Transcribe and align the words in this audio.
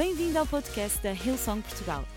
Bem-vindo 0.00 0.38
ao 0.38 0.46
podcast 0.46 0.98
da 1.02 1.12
Hillsong 1.12 1.60
Portugal. 1.60 2.08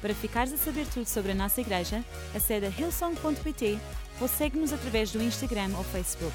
Para 0.00 0.12
ficares 0.12 0.52
a 0.52 0.56
saber 0.56 0.88
tudo 0.88 1.06
sobre 1.06 1.30
a 1.30 1.34
nossa 1.36 1.60
igreja, 1.60 2.04
acede 2.34 2.66
a 2.66 2.68
hillsong.pt 2.68 3.78
ou 4.20 4.26
segue-nos 4.26 4.72
através 4.72 5.12
do 5.12 5.22
Instagram 5.22 5.70
ou 5.76 5.84
Facebook. 5.84 6.34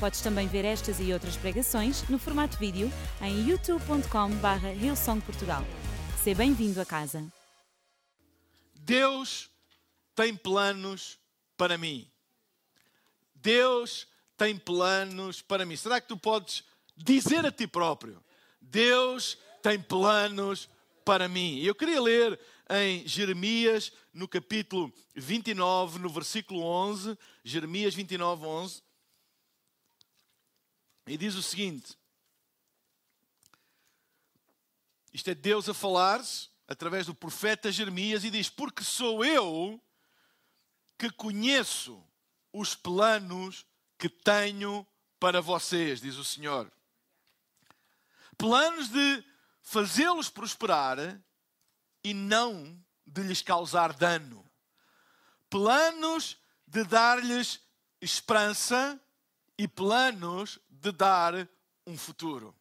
Podes 0.00 0.22
também 0.22 0.48
ver 0.48 0.64
estas 0.64 0.98
e 0.98 1.12
outras 1.12 1.36
pregações 1.36 2.08
no 2.08 2.18
formato 2.18 2.56
vídeo 2.56 2.90
em 3.20 3.50
youtube.com.br 3.50 4.82
hillsongportugal. 4.82 5.62
Seja 6.24 6.38
bem-vindo 6.38 6.80
a 6.80 6.86
casa. 6.86 7.22
Deus 8.76 9.50
tem 10.14 10.34
planos 10.34 11.18
para 11.54 11.76
mim. 11.76 12.10
Deus 13.34 14.06
tem 14.38 14.56
planos 14.56 15.42
para 15.42 15.66
mim. 15.66 15.76
Será 15.76 16.00
que 16.00 16.08
tu 16.08 16.16
podes 16.16 16.64
dizer 16.96 17.44
a 17.44 17.52
ti 17.52 17.66
próprio: 17.66 18.24
Deus 18.58 19.34
tem 19.34 19.49
planos 19.88 20.68
para 21.04 21.28
mim? 21.28 21.60
Eu 21.60 21.74
queria 21.74 22.00
ler 22.00 22.38
em 22.70 23.06
Jeremias, 23.06 23.92
no 24.12 24.28
capítulo 24.28 24.92
29, 25.14 25.98
no 25.98 26.08
versículo 26.08 26.62
11. 26.62 27.18
Jeremias 27.44 27.94
29, 27.94 28.46
11. 28.46 28.82
E 31.06 31.16
diz 31.16 31.34
o 31.34 31.42
seguinte: 31.42 31.98
Isto 35.12 35.30
é 35.30 35.34
Deus 35.34 35.68
a 35.68 35.74
falar-se 35.74 36.48
através 36.68 37.06
do 37.06 37.14
profeta 37.14 37.72
Jeremias 37.72 38.24
e 38.24 38.30
diz: 38.30 38.48
Porque 38.48 38.84
sou 38.84 39.24
eu 39.24 39.80
que 40.96 41.10
conheço 41.10 42.02
os 42.52 42.74
planos 42.74 43.66
que 43.98 44.08
tenho 44.08 44.86
para 45.18 45.40
vocês, 45.40 46.00
diz 46.00 46.16
o 46.16 46.24
Senhor. 46.24 46.70
Planos 48.38 48.88
de 48.88 49.24
fazê-los 49.62 50.28
prosperar 50.28 50.98
e 52.02 52.14
não 52.14 52.82
de 53.06 53.22
lhes 53.22 53.42
causar 53.42 53.92
dano. 53.92 54.44
Planos 55.48 56.38
de 56.66 56.84
dar-lhes 56.84 57.60
esperança 58.00 59.00
e 59.58 59.66
planos 59.66 60.58
de 60.68 60.92
dar 60.92 61.48
um 61.86 61.96
futuro. 61.96 62.54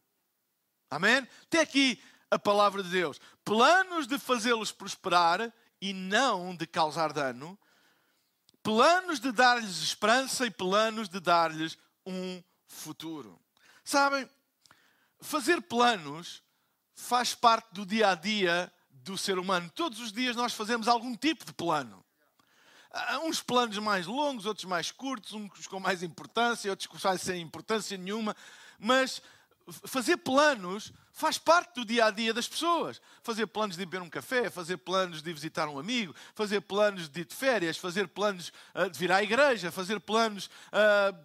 Amém? 0.89 1.27
Até 1.43 1.59
aqui 1.59 2.01
a 2.31 2.39
palavra 2.39 2.83
de 2.83 2.89
Deus. 2.89 3.19
Planos 3.43 4.07
de 4.07 4.17
fazê-los 4.17 4.71
prosperar 4.71 5.53
e 5.81 5.93
não 5.93 6.55
de 6.55 6.67
causar 6.67 7.13
dano. 7.13 7.57
Planos 8.61 9.19
de 9.19 9.31
dar-lhes 9.31 9.81
esperança 9.81 10.45
e 10.45 10.51
planos 10.51 11.07
de 11.07 11.19
dar-lhes 11.19 11.77
um 12.05 12.43
futuro. 12.67 13.39
Sabem, 13.83 14.29
fazer 15.21 15.61
planos 15.61 16.43
faz 16.99 17.33
parte 17.33 17.69
do 17.71 17.85
dia 17.85 18.11
a 18.11 18.15
dia 18.15 18.71
do 18.91 19.17
ser 19.17 19.39
humano. 19.39 19.71
Todos 19.73 19.99
os 19.99 20.11
dias 20.11 20.35
nós 20.35 20.53
fazemos 20.53 20.87
algum 20.87 21.15
tipo 21.15 21.45
de 21.45 21.53
plano. 21.53 22.03
Há 22.91 23.19
uns 23.19 23.41
planos 23.41 23.77
mais 23.77 24.05
longos, 24.05 24.45
outros 24.45 24.65
mais 24.65 24.91
curtos, 24.91 25.33
uns 25.33 25.65
com 25.67 25.79
mais 25.79 26.03
importância, 26.03 26.69
outros 26.69 26.87
com 26.87 26.97
sem 27.17 27.41
importância 27.41 27.97
nenhuma, 27.97 28.35
mas 28.77 29.21
fazer 29.85 30.17
planos 30.17 30.91
faz 31.13 31.37
parte 31.37 31.75
do 31.75 31.85
dia 31.85 32.05
a 32.05 32.11
dia 32.11 32.33
das 32.33 32.47
pessoas. 32.47 33.01
Fazer 33.23 33.47
planos 33.47 33.77
de 33.77 33.85
beber 33.85 34.01
um 34.01 34.09
café, 34.09 34.49
fazer 34.49 34.77
planos 34.77 35.21
de 35.21 35.33
visitar 35.33 35.67
um 35.69 35.79
amigo, 35.79 36.13
fazer 36.35 36.61
planos 36.61 37.07
de 37.07 37.21
ir 37.21 37.25
de 37.25 37.35
férias, 37.35 37.77
fazer 37.77 38.07
planos 38.07 38.51
uh, 38.75 38.89
de 38.89 38.99
vir 38.99 39.11
à 39.11 39.23
igreja, 39.23 39.71
fazer 39.71 39.99
planos 39.99 40.49
uh, 40.67 41.15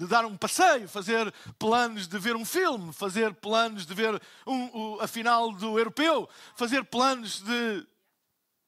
de 0.00 0.06
dar 0.06 0.24
um 0.24 0.34
passeio, 0.34 0.88
fazer 0.88 1.30
planos 1.58 2.08
de 2.08 2.18
ver 2.18 2.34
um 2.34 2.44
filme, 2.44 2.90
fazer 2.90 3.34
planos 3.34 3.84
de 3.84 3.92
ver 3.92 4.20
um, 4.46 4.94
um, 4.94 4.98
a 4.98 5.06
final 5.06 5.52
do 5.52 5.78
europeu, 5.78 6.26
fazer 6.56 6.82
planos 6.86 7.42
de. 7.42 7.86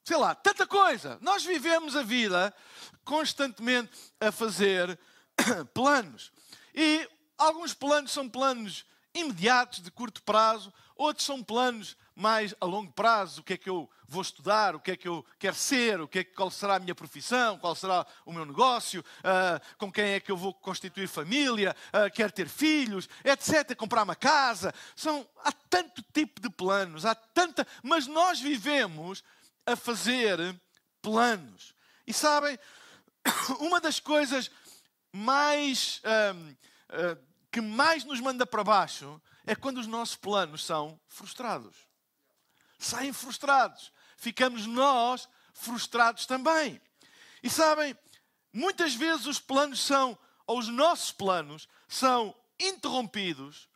sei 0.05 0.19
lá, 0.19 0.35
tanta 0.35 0.67
coisa. 0.67 1.19
Nós 1.23 1.43
vivemos 1.43 1.97
a 1.97 2.03
vida 2.03 2.55
constantemente 3.03 3.99
a 4.21 4.31
fazer 4.31 4.99
planos. 5.73 6.31
E 6.75 7.09
alguns 7.39 7.73
planos 7.73 8.13
são 8.13 8.29
planos 8.29 8.85
imediatos, 9.15 9.81
de 9.81 9.91
curto 9.91 10.23
prazo, 10.25 10.71
outros 10.95 11.25
são 11.25 11.43
planos 11.43 11.97
mais 12.15 12.55
a 12.61 12.67
longo 12.67 12.93
prazo, 12.93 13.41
o 13.41 13.45
que 13.45 13.55
é 13.55 13.57
que 13.57 13.69
eu 13.69 13.89
vou 14.07 14.23
estudar, 14.23 14.75
o 14.75 14.81
que 14.81 14.91
é 14.93 14.97
que 14.97 15.09
eu 15.09 15.25
quero 15.39 15.57
ser, 15.57 16.01
o 16.01 16.09
que 16.09 16.21
é, 16.21 16.25
qual 16.25 16.51
será 16.51 16.77
a 16.77 16.79
minha 16.79 16.95
profissão, 16.95 17.59
qual 17.59 17.75
será 17.75 18.07
o 18.27 18.33
meu 18.33 18.45
negócio, 18.45 19.01
uh, 19.01 19.77
com 19.79 19.91
quem 19.91 20.13
é 20.13 20.21
que 20.21 20.31
eu 20.31 20.37
vou 20.37 20.53
constituir 20.53 21.09
família, 21.09 21.75
uh, 21.89 22.13
quero 22.13 22.33
ter 22.33 22.49
filhos, 22.49 23.09
etc. 23.25 23.75
Comprar 23.77 24.03
uma 24.03 24.17
casa. 24.17 24.75
São, 24.95 25.27
há 25.43 25.53
tanto 25.53 26.03
tipo 26.13 26.41
de 26.41 26.51
planos, 26.51 27.07
há 27.07 27.15
tanta. 27.15 27.67
Mas 27.83 28.07
nós 28.07 28.41
vivemos 28.41 29.25
a 29.65 29.77
fazer 29.77 30.39
planos. 31.01 31.75
E 32.07 32.13
sabem, 32.13 32.59
uma 33.61 33.81
das 33.81 33.99
coisas 33.99 34.51
mais. 35.13 36.01
Uh, 36.05 37.33
que 37.53 37.61
mais 37.61 38.03
nos 38.05 38.19
manda 38.19 38.47
para 38.47 38.65
baixo 38.65 39.21
é 39.47 39.55
quando 39.55 39.77
os 39.77 39.87
nossos 39.87 40.17
planos 40.17 40.65
são 40.65 40.99
frustrados. 41.07 41.77
Saem 42.85 43.13
frustrados. 43.13 43.93
Ficamos 44.17 44.67
nós 44.67 45.29
frustrados 45.55 46.27
também. 46.27 46.81
E 47.43 47.51
sabem, 47.51 47.97
muitas 48.53 48.95
vezes 48.95 49.27
os 49.27 49.39
planos 49.39 49.81
são, 49.81 50.19
ou 50.47 50.59
os 50.59 50.69
nossos 50.69 51.13
planos, 51.13 51.69
são 51.89 52.35
interrompidos 52.59 53.69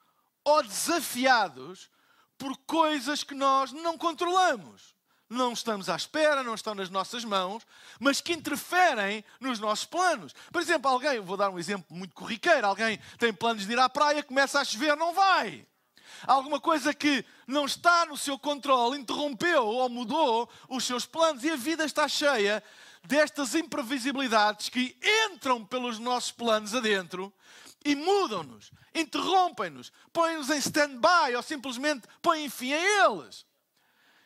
ou 0.44 0.62
desafiados 0.62 1.90
por 2.38 2.56
coisas 2.58 3.24
que 3.24 3.34
nós 3.34 3.72
não 3.72 3.98
controlamos 3.98 4.96
não 5.28 5.52
estamos 5.52 5.88
à 5.88 5.96
espera, 5.96 6.42
não 6.42 6.54
estão 6.54 6.74
nas 6.74 6.88
nossas 6.88 7.24
mãos, 7.24 7.66
mas 7.98 8.20
que 8.20 8.32
interferem 8.32 9.24
nos 9.40 9.58
nossos 9.58 9.84
planos. 9.84 10.34
Por 10.52 10.62
exemplo, 10.62 10.90
alguém, 10.90 11.20
vou 11.20 11.36
dar 11.36 11.50
um 11.50 11.58
exemplo 11.58 11.96
muito 11.96 12.14
corriqueiro, 12.14 12.66
alguém 12.66 12.98
tem 13.18 13.32
planos 13.32 13.66
de 13.66 13.72
ir 13.72 13.78
à 13.78 13.88
praia, 13.88 14.22
começa 14.22 14.60
a 14.60 14.64
chover, 14.64 14.96
não 14.96 15.12
vai. 15.12 15.66
Alguma 16.26 16.60
coisa 16.60 16.94
que 16.94 17.24
não 17.46 17.66
está 17.66 18.06
no 18.06 18.16
seu 18.16 18.38
controle 18.38 18.98
interrompeu 18.98 19.66
ou 19.66 19.88
mudou 19.88 20.48
os 20.68 20.84
seus 20.84 21.04
planos 21.04 21.42
e 21.44 21.50
a 21.50 21.56
vida 21.56 21.84
está 21.84 22.06
cheia 22.08 22.62
destas 23.04 23.54
imprevisibilidades 23.54 24.68
que 24.68 24.96
entram 25.30 25.64
pelos 25.64 25.98
nossos 25.98 26.32
planos 26.32 26.74
adentro 26.74 27.32
e 27.84 27.94
mudam-nos, 27.94 28.72
interrompem-nos, 28.94 29.92
põem-nos 30.12 30.50
em 30.50 30.58
stand-by 30.58 31.36
ou 31.36 31.42
simplesmente 31.42 32.08
põem 32.20 32.48
fim 32.50 32.72
a 32.72 33.06
eles. 33.06 33.46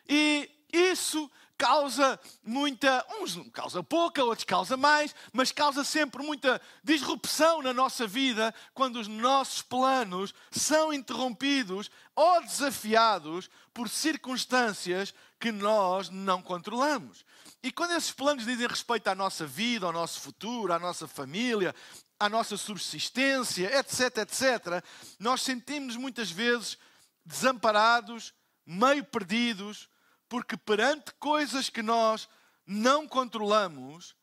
E 0.09 0.49
isso 0.73 1.29
causa 1.61 2.19
muita, 2.43 3.05
uns 3.21 3.37
causa 3.51 3.83
pouca, 3.83 4.23
outros 4.23 4.45
causa 4.45 4.75
mais, 4.75 5.13
mas 5.31 5.51
causa 5.51 5.83
sempre 5.83 6.23
muita 6.23 6.59
disrupção 6.83 7.61
na 7.61 7.71
nossa 7.71 8.07
vida 8.07 8.51
quando 8.73 8.95
os 8.95 9.07
nossos 9.07 9.61
planos 9.61 10.33
são 10.49 10.91
interrompidos 10.91 11.91
ou 12.15 12.41
desafiados 12.41 13.47
por 13.75 13.87
circunstâncias 13.87 15.13
que 15.39 15.51
nós 15.51 16.09
não 16.09 16.41
controlamos. 16.41 17.23
E 17.61 17.71
quando 17.71 17.91
esses 17.91 18.11
planos 18.11 18.43
dizem 18.43 18.67
respeito 18.67 19.07
à 19.09 19.13
nossa 19.13 19.45
vida, 19.45 19.85
ao 19.85 19.93
nosso 19.93 20.19
futuro, 20.19 20.73
à 20.73 20.79
nossa 20.79 21.07
família, 21.07 21.75
à 22.19 22.27
nossa 22.27 22.57
subsistência, 22.57 23.67
etc, 23.77 24.17
etc, 24.17 24.83
nós 25.19 25.43
sentimos 25.43 25.95
muitas 25.95 26.31
vezes 26.31 26.75
desamparados, 27.23 28.33
meio 28.65 29.03
perdidos, 29.03 29.90
porque 30.31 30.55
perante 30.55 31.11
coisas 31.15 31.69
que 31.69 31.81
nós 31.81 32.29
não 32.65 33.05
controlamos 33.05 34.15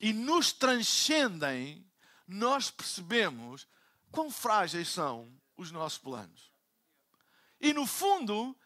e 0.00 0.12
nos 0.12 0.50
transcendem, 0.50 1.88
nós 2.26 2.68
percebemos 2.68 3.68
quão 4.10 4.28
frágeis 4.28 4.88
são 4.88 5.32
os 5.56 5.70
nossos 5.70 5.98
planos. 5.98 6.52
E 7.60 7.72
no 7.72 7.86
fundo, 7.86 8.58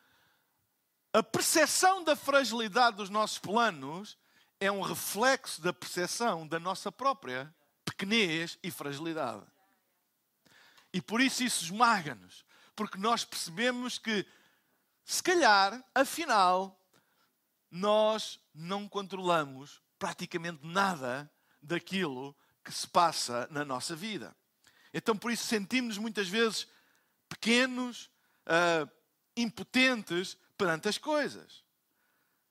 a 1.12 1.22
percepção 1.22 2.02
da 2.02 2.16
fragilidade 2.16 2.96
dos 2.96 3.10
nossos 3.10 3.36
planos 3.36 4.16
é 4.58 4.72
um 4.72 4.80
reflexo 4.80 5.60
da 5.60 5.74
percepção 5.74 6.48
da 6.48 6.58
nossa 6.58 6.90
própria 6.90 7.54
pequenez 7.84 8.58
e 8.62 8.70
fragilidade. 8.70 9.44
E 10.94 11.02
por 11.02 11.20
isso 11.20 11.44
isso 11.44 11.62
esmaga-nos, 11.62 12.42
porque 12.74 12.96
nós 12.96 13.22
percebemos 13.22 13.98
que, 13.98 14.26
se 15.04 15.22
calhar, 15.22 15.84
afinal, 15.94 16.75
nós 17.70 18.40
não 18.54 18.88
controlamos 18.88 19.82
praticamente 19.98 20.60
nada 20.62 21.30
daquilo 21.60 22.36
que 22.64 22.72
se 22.72 22.86
passa 22.86 23.46
na 23.50 23.64
nossa 23.64 23.94
vida. 23.94 24.36
Então, 24.92 25.16
por 25.16 25.30
isso, 25.30 25.44
sentimos-nos 25.44 25.98
muitas 25.98 26.28
vezes 26.28 26.66
pequenos, 27.28 28.10
uh, 28.46 28.90
impotentes 29.36 30.36
perante 30.56 30.88
as 30.88 30.98
coisas. 30.98 31.64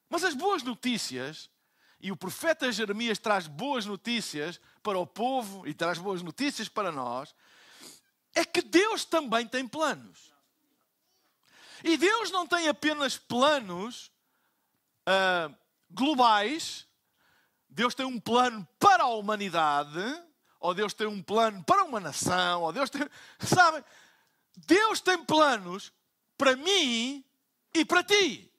Mas 0.10 0.24
as 0.24 0.36
boas 0.36 0.62
notícias, 0.64 1.50
e 2.00 2.12
o 2.12 2.18
profeta 2.18 2.72
Jeremias 2.72 3.18
traz 3.18 3.48
boas 3.48 3.86
notícias 3.86 4.60
para 4.84 5.00
o 5.00 5.08
povo 5.08 5.68
e 5.68 5.74
traz 5.74 5.98
boas 5.98 6.22
notícias 6.22 6.70
para 6.70 6.92
nós, 6.92 7.34
é 8.34 8.46
que 8.46 8.62
Deus 8.62 9.06
também 9.06 9.48
tem 9.48 9.68
planos. 9.68 10.34
E 11.84 11.98
Deus 11.98 12.32
não 12.32 12.46
tem 12.46 12.68
apenas 12.68 13.18
planos 13.18 14.12
uh, 15.08 15.56
globais, 15.90 16.88
Deus 17.70 17.94
tem 17.94 18.06
um 18.06 18.20
plano 18.20 18.68
para 18.80 19.04
a 19.04 19.08
humanidade, 19.08 20.24
ou 20.60 20.74
Deus 20.74 20.94
tem 20.94 21.08
um 21.08 21.22
plano 21.22 21.64
para 21.64 21.84
uma 21.84 22.00
nação, 22.00 22.64
ou 22.64 22.72
Deus 22.72 22.90
tem. 22.90 23.02
Sabem? 23.40 23.84
Deus 24.56 25.02
tem 25.02 25.24
planos 25.24 25.92
para 26.38 26.56
mim 26.56 27.24
e 27.74 27.84
para 27.84 28.04
ti. 28.04 28.52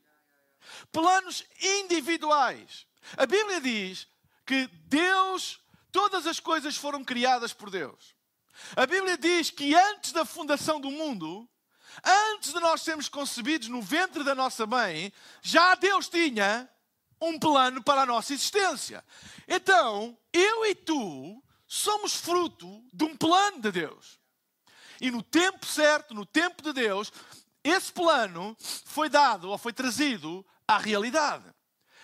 Planos 0.92 1.44
individuais. 1.60 2.86
A 3.16 3.26
Bíblia 3.26 3.60
diz 3.60 4.06
que 4.44 4.66
Deus, 4.84 5.60
todas 5.90 6.26
as 6.26 6.38
coisas 6.38 6.76
foram 6.76 7.04
criadas 7.04 7.52
por 7.52 7.70
Deus. 7.70 8.14
A 8.74 8.86
Bíblia 8.86 9.16
diz 9.16 9.50
que 9.50 9.74
antes 9.74 10.12
da 10.12 10.24
fundação 10.24 10.80
do 10.80 10.90
mundo, 10.90 11.48
antes 12.04 12.52
de 12.52 12.60
nós 12.60 12.82
sermos 12.82 13.08
concebidos 13.08 13.68
no 13.68 13.82
ventre 13.82 14.22
da 14.24 14.34
nossa 14.34 14.66
mãe, 14.66 15.12
já 15.42 15.74
Deus 15.74 16.08
tinha 16.08 16.68
um 17.20 17.38
plano 17.38 17.82
para 17.82 18.02
a 18.02 18.06
nossa 18.06 18.32
existência. 18.34 19.04
Então, 19.48 20.16
eu 20.32 20.66
e 20.66 20.74
tu 20.74 21.42
somos 21.66 22.14
fruto 22.14 22.82
de 22.92 23.04
um 23.04 23.16
plano 23.16 23.60
de 23.60 23.72
Deus. 23.72 24.18
E 25.00 25.10
no 25.10 25.22
tempo 25.22 25.66
certo, 25.66 26.14
no 26.14 26.24
tempo 26.24 26.62
de 26.62 26.72
Deus, 26.72 27.12
esse 27.62 27.92
plano 27.92 28.56
foi 28.84 29.08
dado 29.08 29.50
ou 29.50 29.58
foi 29.58 29.72
trazido 29.72 30.44
à 30.66 30.78
realidade. 30.78 31.44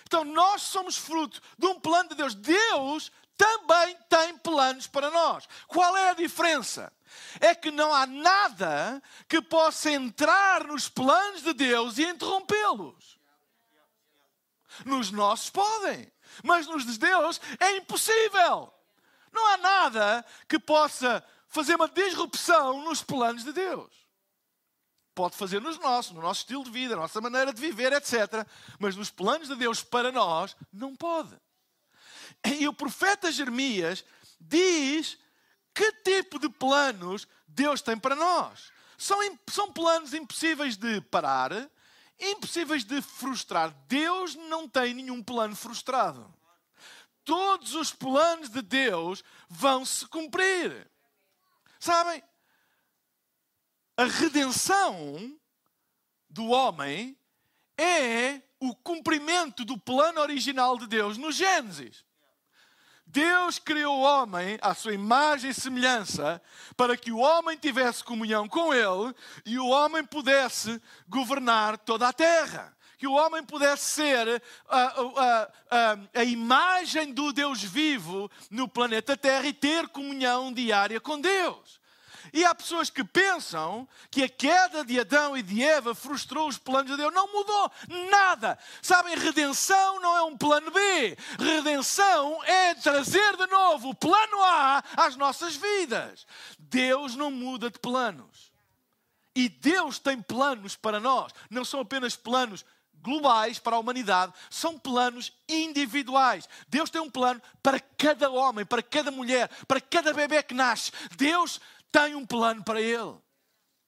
Então, 0.06 0.25
nós 0.25 0.62
somos 0.62 0.97
fruto 0.97 1.41
de 1.56 1.67
um 1.67 1.81
plano 1.81 2.11
de 2.11 2.17
Deus. 2.17 2.35
Deus 2.35 3.11
também 3.37 3.97
tem 4.09 4.37
planos 4.39 4.87
para 4.87 5.11
nós. 5.11 5.49
Qual 5.67 5.97
é 5.97 6.11
a 6.11 6.15
diferença? 6.15 6.93
É 7.41 7.55
que 7.55 7.70
não 7.70 7.94
há 7.94 8.06
nada 8.06 9.03
que 9.29 9.41
possa 9.41 9.91
entrar 9.91 10.64
nos 10.64 10.88
planos 10.88 11.43
de 11.43 11.53
Deus 11.53 11.99
e 11.99 12.05
interrompê-los. 12.05 13.19
Nos 14.85 15.11
nossos 15.11 15.50
podem, 15.50 16.11
mas 16.43 16.67
nos 16.67 16.87
de 16.87 16.99
Deus 16.99 17.41
é 17.61 17.76
impossível. 17.76 18.73
Não 19.32 19.47
há 19.49 19.56
nada 19.56 20.25
que 20.49 20.59
possa 20.59 21.25
fazer 21.49 21.75
uma 21.75 21.88
disrupção 21.88 22.82
nos 22.85 23.03
planos 23.03 23.44
de 23.44 23.53
Deus. 23.53 23.91
Pode 25.15 25.37
fazer 25.37 25.61
nos 25.61 25.79
nossos, 25.79 26.12
no 26.12 26.23
nosso 26.23 26.41
estilo 26.41 26.65
de 26.65 26.70
vida, 26.70 26.97
na 26.97 27.03
nossa 27.03 27.20
maneira 27.20 27.53
de 27.53 27.61
viver, 27.61 27.93
etc. 27.93 28.47
Mas 28.79 28.97
nos 28.97 29.11
planos 29.11 29.49
de 29.49 29.56
Deus 29.56 29.82
para 29.82 30.11
nós, 30.11 30.56
não 30.73 30.97
pode. 30.97 31.38
E 32.44 32.67
o 32.67 32.73
profeta 32.73 33.31
Jeremias 33.31 34.05
diz 34.41 35.19
que 35.75 35.91
tipo 36.05 36.39
de 36.39 36.49
planos 36.49 37.27
Deus 37.47 37.81
tem 37.81 37.99
para 37.99 38.15
nós. 38.15 38.73
São, 38.97 39.19
são 39.51 39.73
planos 39.73 40.15
impossíveis 40.15 40.77
de 40.77 41.01
parar, 41.01 41.53
impossíveis 42.19 42.85
de 42.85 43.01
frustrar. 43.03 43.75
Deus 43.89 44.35
não 44.35 44.69
tem 44.69 44.95
nenhum 44.95 45.23
plano 45.23 45.57
frustrado. 45.57 46.33
Todos 47.25 47.75
os 47.75 47.93
planos 47.93 48.49
de 48.49 48.63
Deus 48.63 49.23
vão 49.49 49.85
se 49.85 50.07
cumprir. 50.07 50.91
Sabem? 51.79 52.23
A 53.97 54.05
redenção 54.05 55.39
do 56.29 56.47
homem 56.47 57.17
é 57.77 58.41
o 58.59 58.75
cumprimento 58.75 59.65
do 59.65 59.79
plano 59.79 60.21
original 60.21 60.79
de 60.79 60.87
Deus 60.87 61.19
no 61.19 61.33
Gênesis. 61.33 62.05
Deus 63.12 63.59
criou 63.59 63.99
o 63.99 64.03
homem 64.03 64.59
à 64.62 64.75
sua 64.75 64.94
imagem 64.94 65.50
e 65.50 65.55
semelhança 65.55 66.41
para 66.75 66.97
que 66.97 67.12
o 67.12 67.19
homem 67.19 67.59
tivesse 67.59 68.03
comunhão 68.03 68.49
com 68.49 68.73
ele 68.73 69.14
e 69.44 69.59
o 69.59 69.67
homem 69.67 70.03
pudesse 70.03 70.81
governar 71.06 71.76
toda 71.76 72.09
a 72.09 72.12
terra. 72.12 72.75
Que 72.97 73.06
o 73.06 73.12
homem 73.12 73.44
pudesse 73.44 73.85
ser 73.85 74.43
a, 74.67 74.79
a, 74.79 75.50
a, 75.70 75.99
a 76.20 76.25
imagem 76.25 77.12
do 77.12 77.35
Deus 77.35 77.62
vivo 77.62 78.31
no 78.50 78.67
planeta 78.67 79.15
Terra 79.15 79.47
e 79.47 79.53
ter 79.53 79.88
comunhão 79.88 80.50
diária 80.50 80.99
com 80.99 81.20
Deus. 81.20 81.81
E 82.32 82.44
há 82.44 82.55
pessoas 82.55 82.88
que 82.88 83.05
pensam 83.05 83.87
que 84.11 84.23
a 84.23 84.29
queda 84.29 84.84
de 84.84 84.99
Adão 84.99 85.37
e 85.37 85.43
de 85.43 85.62
Eva 85.62 85.94
frustrou 85.94 86.49
os 86.49 86.56
planos 86.56 86.90
de 86.90 86.96
Deus. 86.96 87.12
Não 87.12 87.31
mudou 87.31 87.70
nada. 88.11 88.58
Sabem, 88.81 89.19
redenção 89.19 90.00
não 90.00 90.17
é 90.17 90.23
um 90.23 90.37
plano 90.37 90.70
B. 90.70 91.17
Redenção 91.38 92.43
é 92.44 92.75
trazer 92.75 93.37
de 93.37 93.46
novo 93.49 93.90
o 93.90 93.94
plano 93.94 94.43
A 94.43 94.82
às 94.96 95.14
nossas 95.17 95.56
vidas. 95.56 96.26
Deus 96.58 97.14
não 97.14 97.31
muda 97.31 97.70
de 97.70 97.79
planos. 97.79 98.50
E 99.34 99.49
Deus 99.49 99.99
tem 99.99 100.20
planos 100.20 100.75
para 100.75 100.99
nós. 100.99 101.32
Não 101.50 101.64
são 101.64 101.81
apenas 101.81 102.17
planos 102.17 102.64
globais 103.02 103.58
para 103.58 103.76
a 103.76 103.79
humanidade, 103.79 104.32
são 104.49 104.79
planos 104.79 105.32
individuais. 105.49 106.49
Deus 106.69 106.88
tem 106.88 107.00
um 107.00 107.11
plano 107.11 107.43
para 107.62 107.81
cada 107.81 108.31
homem, 108.31 108.64
para 108.64 108.82
cada 108.82 109.11
mulher, 109.11 109.50
para 109.67 109.81
cada 109.81 110.14
bebê 110.14 110.43
que 110.43 110.55
nasce. 110.55 110.93
Deus 111.17 111.61
tem 111.93 112.15
um 112.15 112.27
plano 112.27 112.65
para 112.65 112.81
ele. 112.81 113.21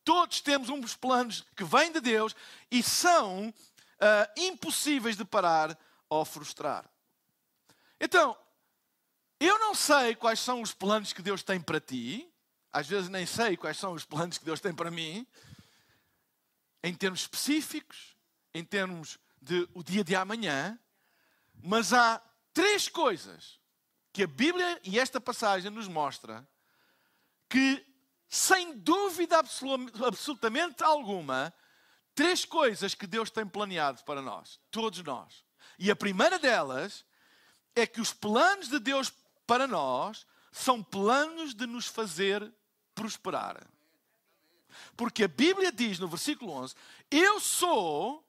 Todos 0.05 0.43
temos 0.43 0.69
uns 0.69 0.95
planos 0.95 1.45
que 1.57 1.65
vêm 1.65 1.91
de 1.91 2.01
Deus 2.01 2.37
e 2.71 2.83
são 2.83 3.49
uh, 3.49 4.41
impossíveis 4.41 5.17
de 5.17 5.25
parar 5.25 5.77
ou 6.11 6.25
frustrar. 6.25 6.89
Então, 7.99 8.37
eu 9.41 9.59
não 9.59 9.75
sei 9.75 10.15
quais 10.15 10.39
são 10.39 10.61
os 10.61 10.75
planos 10.75 11.13
que 11.15 11.23
Deus 11.23 11.43
tem 11.43 11.59
para 11.59 11.81
ti, 11.81 12.31
às 12.71 12.87
vezes 12.87 13.09
nem 13.09 13.25
sei 13.25 13.57
quais 13.57 13.79
são 13.79 13.93
os 13.93 14.05
planos 14.05 14.37
que 14.37 14.45
Deus 14.45 14.61
tem 14.61 14.75
para 14.75 14.91
mim, 14.91 15.27
em 16.83 16.95
termos 16.95 17.21
específicos, 17.21 18.15
em 18.53 18.63
termos 18.63 19.19
de 19.41 19.67
o 19.73 19.83
dia 19.83 20.05
de 20.05 20.15
amanhã, 20.15 20.79
mas 21.63 21.95
há 21.95 22.23
três 22.53 22.89
coisas 22.89 23.59
que 24.13 24.23
a 24.23 24.27
Bíblia 24.27 24.81
e 24.85 24.99
esta 24.99 25.21
passagem 25.21 25.71
nos 25.71 25.89
mostra 25.89 26.47
que 27.49 27.94
sem 28.35 28.77
dúvida 28.77 29.39
absolutamente 29.39 30.83
alguma, 30.83 31.55
três 32.17 32.45
coisas 32.45 32.93
que 32.93 33.07
Deus 33.07 33.31
tem 33.31 33.47
planeado 33.47 34.03
para 34.03 34.21
nós, 34.21 34.59
todos 34.73 35.01
nós. 35.05 35.45
E 35.79 35.89
a 35.89 35.95
primeira 35.95 36.37
delas 36.37 37.05
é 37.77 37.87
que 37.87 38.01
os 38.01 38.13
planos 38.13 38.69
de 38.69 38.81
Deus 38.81 39.13
para 39.47 39.69
nós 39.69 40.27
são 40.51 40.83
planos 40.83 41.55
de 41.55 41.65
nos 41.65 41.87
fazer 41.87 42.53
prosperar. 42.93 43.65
Porque 44.97 45.23
a 45.23 45.29
Bíblia 45.29 45.71
diz 45.71 46.01
no 46.01 46.09
versículo 46.09 46.51
11: 46.55 46.75
Eu 47.09 47.39
sou, 47.39 48.29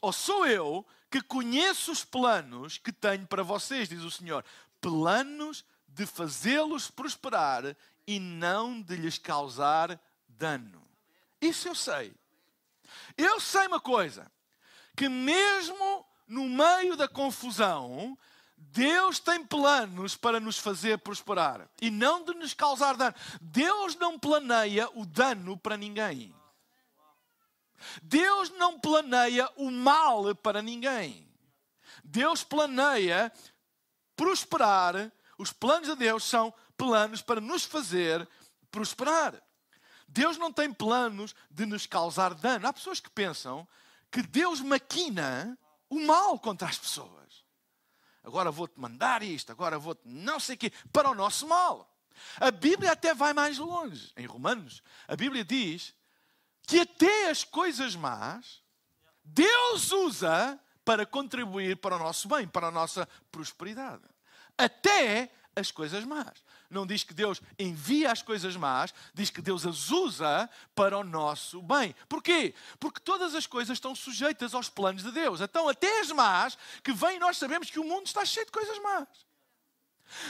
ou 0.00 0.12
sou 0.14 0.46
eu, 0.46 0.86
que 1.10 1.20
conheço 1.20 1.92
os 1.92 2.02
planos 2.02 2.78
que 2.78 2.90
tenho 2.90 3.26
para 3.26 3.42
vocês, 3.42 3.86
diz 3.86 4.00
o 4.00 4.10
Senhor. 4.10 4.42
Planos 4.80 5.62
de 5.94 6.06
fazê-los 6.06 6.90
prosperar 6.90 7.76
e 8.06 8.18
não 8.18 8.80
de 8.80 8.96
lhes 8.96 9.18
causar 9.18 10.00
dano. 10.28 10.82
Isso 11.40 11.68
eu 11.68 11.74
sei. 11.74 12.12
Eu 13.16 13.40
sei 13.40 13.66
uma 13.66 13.80
coisa: 13.80 14.30
que 14.96 15.08
mesmo 15.08 16.06
no 16.26 16.48
meio 16.48 16.96
da 16.96 17.06
confusão, 17.06 18.18
Deus 18.56 19.18
tem 19.18 19.44
planos 19.44 20.16
para 20.16 20.40
nos 20.40 20.56
fazer 20.58 20.98
prosperar 20.98 21.68
e 21.80 21.90
não 21.90 22.24
de 22.24 22.32
nos 22.34 22.54
causar 22.54 22.96
dano. 22.96 23.14
Deus 23.40 23.94
não 23.96 24.18
planeia 24.18 24.88
o 24.94 25.04
dano 25.04 25.56
para 25.58 25.76
ninguém. 25.76 26.34
Deus 28.02 28.50
não 28.50 28.78
planeia 28.78 29.50
o 29.56 29.70
mal 29.70 30.34
para 30.36 30.62
ninguém. 30.62 31.28
Deus 32.04 32.44
planeia 32.44 33.32
prosperar. 34.16 35.12
Os 35.38 35.52
planos 35.52 35.88
de 35.88 35.96
Deus 35.96 36.24
são 36.24 36.52
planos 36.76 37.22
para 37.22 37.40
nos 37.40 37.64
fazer 37.64 38.28
prosperar. 38.70 39.40
Deus 40.08 40.36
não 40.36 40.52
tem 40.52 40.72
planos 40.72 41.34
de 41.50 41.64
nos 41.64 41.86
causar 41.86 42.34
dano. 42.34 42.66
Há 42.66 42.72
pessoas 42.72 43.00
que 43.00 43.10
pensam 43.10 43.66
que 44.10 44.22
Deus 44.22 44.60
maquina 44.60 45.58
o 45.88 46.00
mal 46.00 46.38
contra 46.38 46.68
as 46.68 46.78
pessoas. 46.78 47.44
Agora 48.22 48.50
vou-te 48.50 48.78
mandar 48.78 49.22
isto, 49.22 49.50
agora 49.50 49.78
vou-te 49.78 50.02
não 50.04 50.38
sei 50.38 50.54
o 50.54 50.58
quê, 50.58 50.72
para 50.92 51.10
o 51.10 51.14
nosso 51.14 51.48
mal. 51.48 51.92
A 52.38 52.50
Bíblia 52.50 52.92
até 52.92 53.14
vai 53.14 53.32
mais 53.32 53.58
longe. 53.58 54.12
Em 54.16 54.26
Romanos, 54.26 54.82
a 55.08 55.16
Bíblia 55.16 55.44
diz 55.44 55.94
que 56.66 56.80
até 56.80 57.30
as 57.30 57.42
coisas 57.42 57.96
más 57.96 58.62
Deus 59.24 59.90
usa 59.92 60.60
para 60.84 61.06
contribuir 61.06 61.76
para 61.76 61.96
o 61.96 61.98
nosso 61.98 62.28
bem, 62.28 62.46
para 62.46 62.68
a 62.68 62.70
nossa 62.70 63.08
prosperidade. 63.30 64.02
Até 64.56 65.30
as 65.54 65.70
coisas 65.70 66.04
más 66.04 66.32
não 66.72 66.86
diz 66.86 67.04
que 67.04 67.14
Deus 67.14 67.40
envia 67.58 68.10
as 68.10 68.22
coisas 68.22 68.56
más, 68.56 68.92
diz 69.12 69.30
que 69.30 69.42
Deus 69.42 69.66
as 69.66 69.90
usa 69.90 70.48
para 70.74 70.98
o 70.98 71.04
nosso 71.04 71.60
bem. 71.62 71.94
Porquê? 72.08 72.54
Porque 72.80 73.00
todas 73.00 73.34
as 73.34 73.46
coisas 73.46 73.76
estão 73.76 73.94
sujeitas 73.94 74.54
aos 74.54 74.68
planos 74.68 75.02
de 75.02 75.10
Deus. 75.12 75.40
Então, 75.40 75.68
até 75.68 76.00
as 76.00 76.10
más 76.10 76.56
que 76.82 76.92
vêm, 76.92 77.18
nós 77.18 77.36
sabemos 77.36 77.70
que 77.70 77.78
o 77.78 77.84
mundo 77.84 78.06
está 78.06 78.24
cheio 78.24 78.46
de 78.46 78.52
coisas 78.52 78.78
más. 78.80 79.06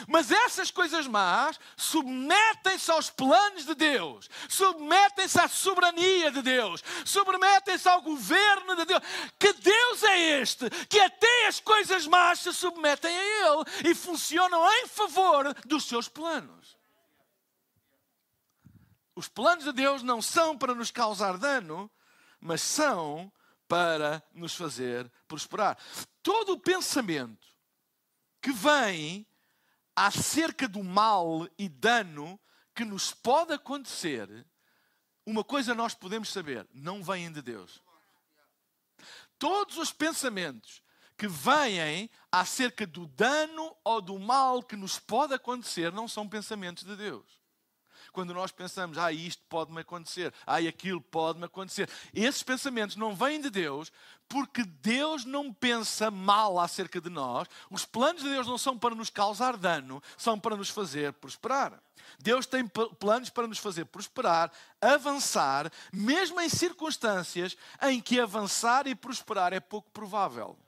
Mas 0.07 0.31
essas 0.31 0.71
coisas 0.71 1.07
más 1.07 1.59
submetem-se 1.77 2.91
aos 2.91 3.11
planos 3.11 3.65
de 3.65 3.75
Deus, 3.75 4.29
submetem-se 4.49 5.41
à 5.41 5.49
soberania 5.49 6.31
de 6.31 6.43
Deus, 6.43 6.83
submetem-se 7.05 7.89
ao 7.89 8.03
governo 8.03 8.77
de 8.77 8.85
Deus. 8.85 9.03
Que 9.39 9.53
Deus 9.53 10.03
é 10.03 10.41
este 10.41 10.69
que 10.89 11.01
até 11.01 11.47
as 11.47 11.61
coisas 11.61 12.07
más 12.07 12.41
se 12.41 12.53
submetem 12.53 13.17
a 13.17 13.23
Ele 13.23 13.91
e 13.91 13.95
funcionam 13.95 14.71
em 14.73 14.87
favor 14.87 15.55
dos 15.65 15.85
seus 15.85 16.09
planos. 16.09 16.77
Os 19.15 19.29
planos 19.29 19.65
de 19.65 19.73
Deus 19.73 20.03
não 20.03 20.23
são 20.23 20.57
para 20.57 20.75
nos 20.75 20.91
causar 20.91 21.37
dano, 21.37 21.91
mas 22.41 22.63
são 22.63 23.31
para 23.69 24.23
nos 24.35 24.55
fazer 24.55 25.11
prosperar. 25.29 25.79
Todo 26.23 26.53
o 26.53 26.61
pensamento 26.61 27.49
que 28.41 28.53
vem 28.53 29.27
acerca 29.95 30.67
do 30.69 30.83
mal 30.83 31.49
e 31.59 31.69
dano 31.69 32.39
que 32.75 32.85
nos 32.85 33.13
pode 33.13 33.53
acontecer, 33.53 34.47
uma 35.27 35.45
coisa 35.45 35.75
nós 35.75 35.95
podemos 35.95 36.31
saber: 36.31 36.67
não 36.73 37.03
vêm 37.03 37.31
de 37.31 37.43
Deus. 37.43 37.83
Todos 39.39 39.77
os 39.77 39.93
pensamentos 39.93 40.83
que 41.17 41.27
vêm 41.29 42.09
acerca 42.31 42.87
do 42.87 43.07
dano 43.07 43.77
ou 43.85 44.01
do 44.01 44.19
mal 44.19 44.63
que 44.63 44.77
nos 44.77 44.99
pode 44.99 45.35
acontecer 45.35 45.93
não 45.93 46.09
são 46.09 46.29
pensamentos 46.29 46.85
de 46.85 46.97
Deus 46.97 47.42
quando 48.13 48.35
nós 48.35 48.53
pensamos, 48.53 48.99
ah, 48.99 49.11
isto 49.11 49.43
pode-me 49.49 49.81
acontecer, 49.81 50.33
ah, 50.47 50.59
aquilo 50.59 51.01
pode-me 51.01 51.47
acontecer. 51.47 51.89
Esses 52.15 52.43
pensamentos 52.43 52.97
não 52.97 53.15
vêm 53.15 53.41
de 53.41 53.51
Deus, 53.51 53.91
porque 54.29 54.63
Deus 54.65 55.25
não 55.25 55.53
pensa 55.53 56.11
mal 56.11 56.59
acerca 56.59 57.01
de 57.01 57.11
nós. 57.11 57.49
Os 57.71 57.85
planos 57.85 58.23
de 58.23 58.29
Deus 58.29 58.47
não 58.47 58.59
são 58.59 58.79
para 58.79 58.95
nos 58.95 59.11
causar 59.11 59.57
dano, 59.57 60.03
são 60.17 60.39
para 60.39 60.57
nos 60.57 60.71
fazer 60.71 61.13
prosperar. 61.15 61.83
Deus 62.19 62.47
tem 62.47 62.67
planos 62.67 63.31
para 63.31 63.47
nos 63.47 63.59
fazer 63.59 63.87
prosperar, 63.87 64.53
avançar, 64.81 65.71
mesmo 65.93 66.41
em 66.41 66.49
circunstâncias 66.49 67.57
em 67.83 68.01
que 68.01 68.21
avançar 68.21 68.87
e 68.87 68.95
prosperar 68.95 69.53
é 69.53 69.61
pouco 69.61 69.91
provável. 69.91 70.59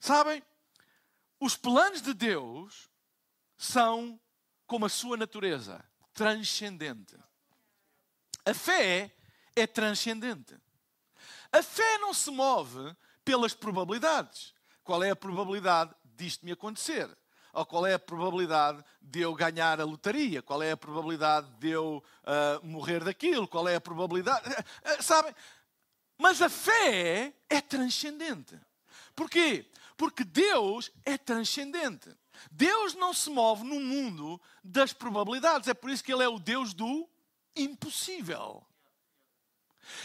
Sabem, 0.00 0.42
os 1.38 1.56
planos 1.56 2.02
de 2.02 2.12
Deus 2.12 2.90
são 3.56 4.18
como 4.72 4.86
a 4.86 4.88
sua 4.88 5.18
natureza, 5.18 5.84
transcendente. 6.14 7.14
A 8.42 8.54
fé 8.54 9.14
é 9.54 9.66
transcendente. 9.66 10.56
A 11.52 11.62
fé 11.62 11.98
não 11.98 12.14
se 12.14 12.30
move 12.30 12.96
pelas 13.22 13.52
probabilidades. 13.52 14.54
Qual 14.82 15.04
é 15.04 15.10
a 15.10 15.16
probabilidade 15.16 15.94
disto 16.16 16.46
me 16.46 16.52
acontecer? 16.52 17.06
Ou 17.52 17.66
qual 17.66 17.84
é 17.84 17.92
a 17.92 17.98
probabilidade 17.98 18.82
de 18.98 19.20
eu 19.20 19.34
ganhar 19.34 19.78
a 19.78 19.84
lotaria? 19.84 20.40
Qual 20.40 20.62
é 20.62 20.70
a 20.70 20.76
probabilidade 20.76 21.50
de 21.58 21.68
eu 21.68 22.02
uh, 22.22 22.66
morrer 22.66 23.04
daquilo? 23.04 23.46
Qual 23.46 23.68
é 23.68 23.74
a 23.74 23.80
probabilidade? 23.80 24.48
Uh, 24.48 25.02
sabem? 25.02 25.34
Mas 26.16 26.40
a 26.40 26.48
fé 26.48 27.34
é 27.50 27.60
transcendente. 27.60 28.58
Porquê? 29.14 29.70
Porque 29.98 30.24
Deus 30.24 30.90
é 31.04 31.18
transcendente. 31.18 32.08
Deus 32.50 32.94
não 32.94 33.14
se 33.14 33.30
move 33.30 33.64
no 33.64 33.80
mundo 33.80 34.40
das 34.62 34.92
probabilidades. 34.92 35.68
É 35.68 35.74
por 35.74 35.90
isso 35.90 36.02
que 36.02 36.12
Ele 36.12 36.22
é 36.22 36.28
o 36.28 36.38
Deus 36.38 36.74
do 36.74 37.08
impossível. 37.54 38.64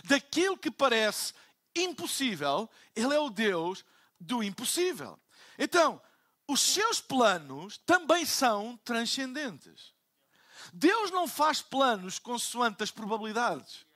Daquilo 0.03 0.57
que 0.57 0.71
parece 0.71 1.33
impossível, 1.75 2.69
Ele 2.95 3.13
é 3.13 3.19
o 3.19 3.29
Deus 3.29 3.85
do 4.19 4.43
impossível. 4.43 5.19
Então, 5.57 6.01
os 6.47 6.61
seus 6.61 7.01
planos 7.01 7.77
também 7.79 8.25
são 8.25 8.77
transcendentes. 8.83 9.93
Deus 10.73 11.11
não 11.11 11.27
faz 11.27 11.61
planos 11.61 12.19
consoante 12.19 12.83
as 12.83 12.91
probabilidades. 12.91 13.86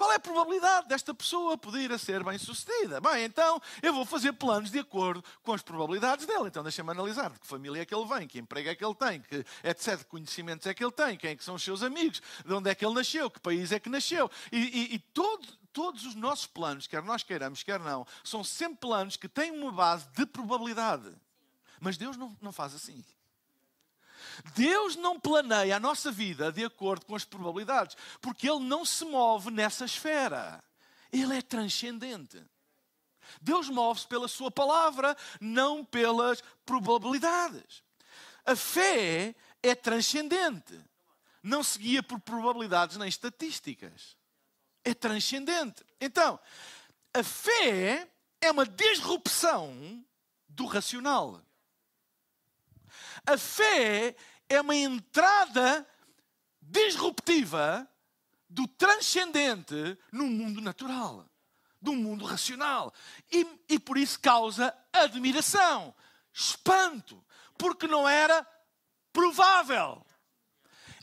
Qual 0.00 0.10
é 0.12 0.14
a 0.14 0.18
probabilidade 0.18 0.88
desta 0.88 1.12
pessoa 1.12 1.58
poder 1.58 1.98
ser 1.98 2.24
bem 2.24 2.38
sucedida? 2.38 3.02
Bem, 3.02 3.22
então 3.22 3.60
eu 3.82 3.92
vou 3.92 4.06
fazer 4.06 4.32
planos 4.32 4.70
de 4.70 4.78
acordo 4.78 5.22
com 5.42 5.52
as 5.52 5.60
probabilidades 5.60 6.24
dele. 6.24 6.46
Então 6.46 6.62
deixa-me 6.62 6.90
analisar 6.90 7.28
de 7.28 7.38
que 7.38 7.46
família 7.46 7.82
é 7.82 7.84
que 7.84 7.94
ele 7.94 8.06
vem, 8.06 8.26
que 8.26 8.38
emprego 8.38 8.70
é 8.70 8.74
que 8.74 8.82
ele 8.82 8.94
tem, 8.94 9.20
que, 9.20 9.44
etc. 9.62 9.98
Que 9.98 10.06
conhecimentos 10.06 10.66
é 10.66 10.72
que 10.72 10.82
ele 10.82 10.90
tem, 10.90 11.18
quem 11.18 11.32
é 11.32 11.36
que 11.36 11.44
são 11.44 11.56
os 11.56 11.62
seus 11.62 11.82
amigos, 11.82 12.22
de 12.46 12.50
onde 12.50 12.70
é 12.70 12.74
que 12.74 12.82
ele 12.82 12.94
nasceu, 12.94 13.30
que 13.30 13.38
país 13.40 13.72
é 13.72 13.78
que 13.78 13.90
nasceu. 13.90 14.30
E, 14.50 14.56
e, 14.56 14.94
e 14.94 14.98
todo, 14.98 15.46
todos 15.70 16.06
os 16.06 16.14
nossos 16.14 16.46
planos, 16.46 16.86
quer 16.86 17.02
nós 17.02 17.22
queiramos, 17.22 17.62
quer 17.62 17.78
não, 17.78 18.06
são 18.24 18.42
sempre 18.42 18.78
planos 18.78 19.18
que 19.18 19.28
têm 19.28 19.50
uma 19.50 19.70
base 19.70 20.08
de 20.16 20.24
probabilidade. 20.24 21.14
Mas 21.78 21.98
Deus 21.98 22.16
não, 22.16 22.34
não 22.40 22.52
faz 22.52 22.74
assim. 22.74 23.04
Deus 24.54 24.96
não 24.96 25.18
planeia 25.18 25.76
a 25.76 25.80
nossa 25.80 26.10
vida 26.10 26.52
de 26.52 26.64
acordo 26.64 27.06
com 27.06 27.14
as 27.14 27.24
probabilidades, 27.24 27.96
porque 28.20 28.48
Ele 28.48 28.60
não 28.60 28.84
se 28.84 29.04
move 29.04 29.50
nessa 29.50 29.84
esfera. 29.84 30.62
Ele 31.12 31.36
é 31.36 31.42
transcendente. 31.42 32.42
Deus 33.40 33.68
move-se 33.68 34.06
pela 34.06 34.28
Sua 34.28 34.50
palavra, 34.50 35.16
não 35.40 35.84
pelas 35.84 36.42
probabilidades. 36.64 37.82
A 38.44 38.56
fé 38.56 39.34
é 39.62 39.74
transcendente. 39.74 40.80
Não 41.42 41.62
se 41.62 41.78
guia 41.78 42.02
por 42.02 42.20
probabilidades 42.20 42.96
nem 42.96 43.08
estatísticas. 43.08 44.16
É 44.84 44.94
transcendente. 44.94 45.84
Então, 46.00 46.38
a 47.14 47.22
fé 47.22 48.08
é 48.40 48.50
uma 48.50 48.66
disrupção 48.66 50.04
do 50.48 50.66
racional. 50.66 51.42
A 53.26 53.36
fé 53.38 54.14
é 54.48 54.60
uma 54.60 54.74
entrada 54.74 55.86
disruptiva 56.60 57.88
do 58.48 58.66
transcendente 58.66 59.98
no 60.10 60.26
mundo 60.26 60.60
natural, 60.60 61.28
do 61.80 61.92
mundo 61.92 62.24
racional. 62.24 62.92
E, 63.30 63.46
e 63.68 63.78
por 63.78 63.96
isso 63.96 64.18
causa 64.20 64.76
admiração, 64.92 65.94
espanto, 66.32 67.24
porque 67.56 67.86
não 67.86 68.08
era 68.08 68.46
provável. 69.12 70.04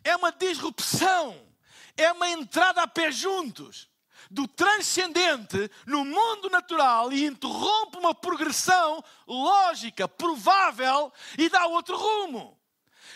É 0.04 0.16
uma 0.16 0.32
disrupção, 0.32 1.48
é 1.96 2.12
uma 2.12 2.30
entrada 2.30 2.84
a 2.84 2.88
pé 2.88 3.12
juntos 3.12 3.90
do 4.30 4.48
transcendente 4.48 5.70
no 5.86 6.04
mundo 6.06 6.50
natural 6.50 7.12
e 7.12 7.26
interrompe 7.26 7.98
uma 7.98 8.14
progressão 8.14 9.04
lógica, 9.28 10.08
provável 10.08 11.12
e 11.38 11.50
dá 11.50 11.66
outro 11.66 11.98
rumo. 11.98 12.58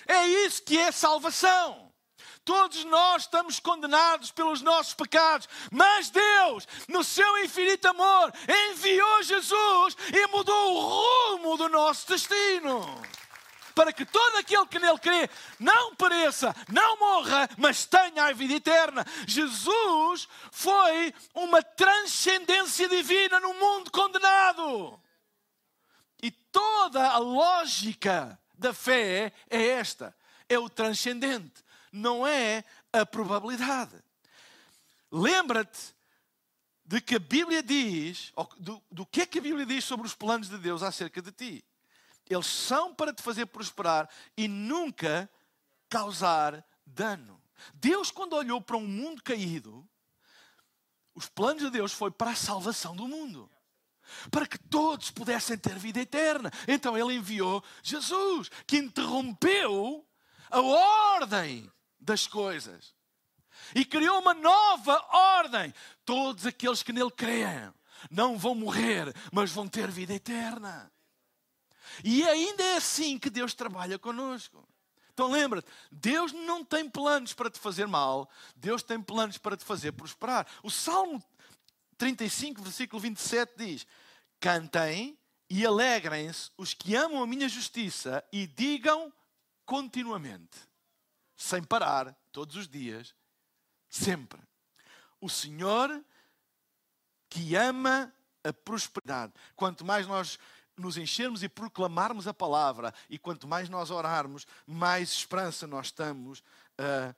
É 0.07 0.27
isso 0.27 0.63
que 0.63 0.77
é 0.77 0.91
salvação. 0.91 1.91
Todos 2.43 2.83
nós 2.85 3.23
estamos 3.23 3.59
condenados 3.59 4.31
pelos 4.31 4.61
nossos 4.61 4.95
pecados, 4.95 5.47
mas 5.71 6.09
Deus, 6.09 6.67
no 6.87 7.03
seu 7.03 7.37
infinito 7.43 7.87
amor, 7.87 8.33
enviou 8.71 9.21
Jesus 9.21 9.95
e 10.11 10.27
mudou 10.27 10.73
o 10.73 11.35
rumo 11.35 11.57
do 11.57 11.69
nosso 11.69 12.07
destino. 12.07 12.99
Para 13.73 13.93
que 13.93 14.05
todo 14.05 14.37
aquele 14.37 14.65
que 14.67 14.79
nele 14.79 14.99
crê 14.99 15.29
não 15.59 15.95
pereça, 15.95 16.55
não 16.67 16.97
morra, 16.97 17.49
mas 17.57 17.85
tenha 17.85 18.25
a 18.25 18.33
vida 18.33 18.53
eterna. 18.53 19.05
Jesus 19.27 20.27
foi 20.51 21.13
uma 21.33 21.61
transcendência 21.61 22.87
divina 22.89 23.39
no 23.39 23.53
mundo 23.53 23.91
condenado. 23.91 24.99
E 26.21 26.31
toda 26.31 27.09
a 27.09 27.17
lógica 27.17 28.39
da 28.53 28.73
fé 28.73 29.33
é 29.49 29.67
esta: 29.67 30.15
é 30.47 30.59
o 30.59 30.69
transcendente, 30.69 31.63
não 31.91 32.25
é 32.25 32.63
a 32.93 33.05
probabilidade. 33.05 33.95
Lembra-te 35.11 35.95
de 36.85 36.99
que 36.99 37.15
a 37.15 37.19
Bíblia 37.19 37.63
diz, 37.63 38.33
do, 38.57 38.81
do 38.91 39.05
que 39.05 39.21
é 39.21 39.25
que 39.25 39.39
a 39.39 39.41
Bíblia 39.41 39.65
diz 39.65 39.83
sobre 39.83 40.05
os 40.05 40.13
planos 40.13 40.49
de 40.49 40.57
Deus 40.57 40.83
acerca 40.83 41.21
de 41.21 41.31
ti. 41.31 41.65
Eles 42.33 42.47
são 42.47 42.93
para 42.93 43.13
te 43.13 43.21
fazer 43.21 43.45
prosperar 43.47 44.09
e 44.37 44.47
nunca 44.47 45.29
causar 45.89 46.65
dano. 46.85 47.41
Deus, 47.73 48.09
quando 48.09 48.33
olhou 48.33 48.61
para 48.61 48.77
um 48.77 48.87
mundo 48.87 49.21
caído, 49.21 49.87
os 51.13 51.27
planos 51.27 51.63
de 51.63 51.69
Deus 51.69 51.91
foi 51.91 52.09
para 52.09 52.31
a 52.31 52.35
salvação 52.35 52.95
do 52.95 53.07
mundo 53.07 53.49
para 54.29 54.45
que 54.45 54.57
todos 54.57 55.11
pudessem 55.11 55.57
ter 55.57 55.77
vida 55.77 55.99
eterna. 55.99 56.51
Então 56.67 56.97
ele 56.97 57.15
enviou 57.15 57.63
Jesus, 57.81 58.49
que 58.65 58.77
interrompeu 58.77 60.05
a 60.49 60.59
ordem 60.59 61.71
das 61.99 62.27
coisas 62.27 62.93
e 63.75 63.85
criou 63.85 64.19
uma 64.19 64.33
nova 64.33 65.05
ordem. 65.11 65.73
Todos 66.05 66.45
aqueles 66.45 66.83
que 66.83 66.93
nele 66.93 67.11
creem 67.11 67.71
não 68.09 68.37
vão 68.37 68.55
morrer, 68.55 69.13
mas 69.31 69.51
vão 69.51 69.67
ter 69.67 69.89
vida 69.89 70.13
eterna. 70.13 70.91
E 72.03 72.23
ainda 72.23 72.63
é 72.63 72.77
assim 72.77 73.17
que 73.17 73.29
Deus 73.29 73.53
trabalha 73.53 73.97
conosco. 73.99 74.67
Então 75.13 75.29
lembra-te, 75.29 75.67
Deus 75.91 76.31
não 76.31 76.63
tem 76.63 76.89
planos 76.89 77.33
para 77.33 77.49
te 77.49 77.59
fazer 77.59 77.85
mal, 77.85 78.29
Deus 78.55 78.81
tem 78.81 79.01
planos 79.01 79.37
para 79.37 79.57
te 79.57 79.63
fazer 79.63 79.91
prosperar. 79.91 80.47
O 80.63 80.69
Salmo 80.69 81.23
35, 81.97 82.61
versículo 82.61 82.99
27 82.99 83.53
diz: 83.57 83.87
Cantem 84.39 85.17
E 85.49 85.65
alegrem-se 85.65 86.49
os 86.57 86.73
que 86.73 86.95
amam 86.95 87.21
a 87.21 87.27
minha 87.27 87.47
justiça 87.47 88.23
e 88.31 88.47
digam 88.47 89.13
continuamente, 89.65 90.57
sem 91.35 91.63
parar, 91.63 92.15
todos 92.31 92.55
os 92.55 92.67
dias, 92.67 93.13
sempre. 93.89 94.41
O 95.19 95.29
Senhor 95.29 96.03
que 97.29 97.55
ama 97.55 98.13
a 98.43 98.51
prosperidade. 98.51 99.33
Quanto 99.55 99.85
mais 99.85 100.05
nós 100.05 100.37
nos 100.81 100.97
enchermos 100.97 101.43
e 101.43 101.49
proclamarmos 101.49 102.27
a 102.27 102.33
palavra, 102.33 102.93
e 103.09 103.17
quanto 103.17 103.47
mais 103.47 103.69
nós 103.69 103.91
orarmos, 103.91 104.45
mais 104.65 105.09
esperança 105.11 105.65
nós 105.65 105.87
estamos 105.87 106.43
a 106.77 107.15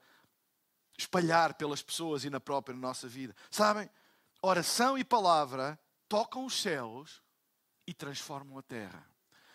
espalhar 0.96 1.54
pelas 1.54 1.82
pessoas 1.82 2.24
e 2.24 2.30
na 2.30 2.38
própria 2.38 2.76
nossa 2.76 3.08
vida. 3.08 3.34
Sabem, 3.50 3.90
oração 4.40 4.96
e 4.96 5.04
palavra 5.04 5.78
tocam 6.08 6.44
os 6.44 6.60
céus 6.60 7.22
e 7.86 7.92
transformam 7.92 8.58
a 8.58 8.62
terra. 8.62 9.04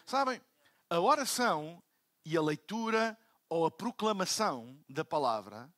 Sabem, 0.06 0.42
a 0.90 1.00
oração 1.00 1.82
e 2.26 2.36
a 2.36 2.42
leitura 2.42 3.18
ou 3.48 3.66
a 3.66 3.72
proclamação 3.72 4.78
da 4.90 5.06
palavra 5.06 5.72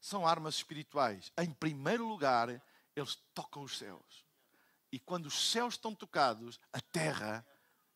são 0.00 0.26
armas 0.26 0.56
espirituais. 0.56 1.32
Em 1.38 1.50
primeiro 1.50 2.06
lugar, 2.06 2.62
eles 2.94 3.16
tocam 3.34 3.62
os 3.62 3.78
céus. 3.78 4.24
E 4.92 4.98
quando 4.98 5.26
os 5.26 5.50
céus 5.50 5.74
estão 5.74 5.94
tocados, 5.94 6.58
a 6.72 6.80
terra 6.80 7.46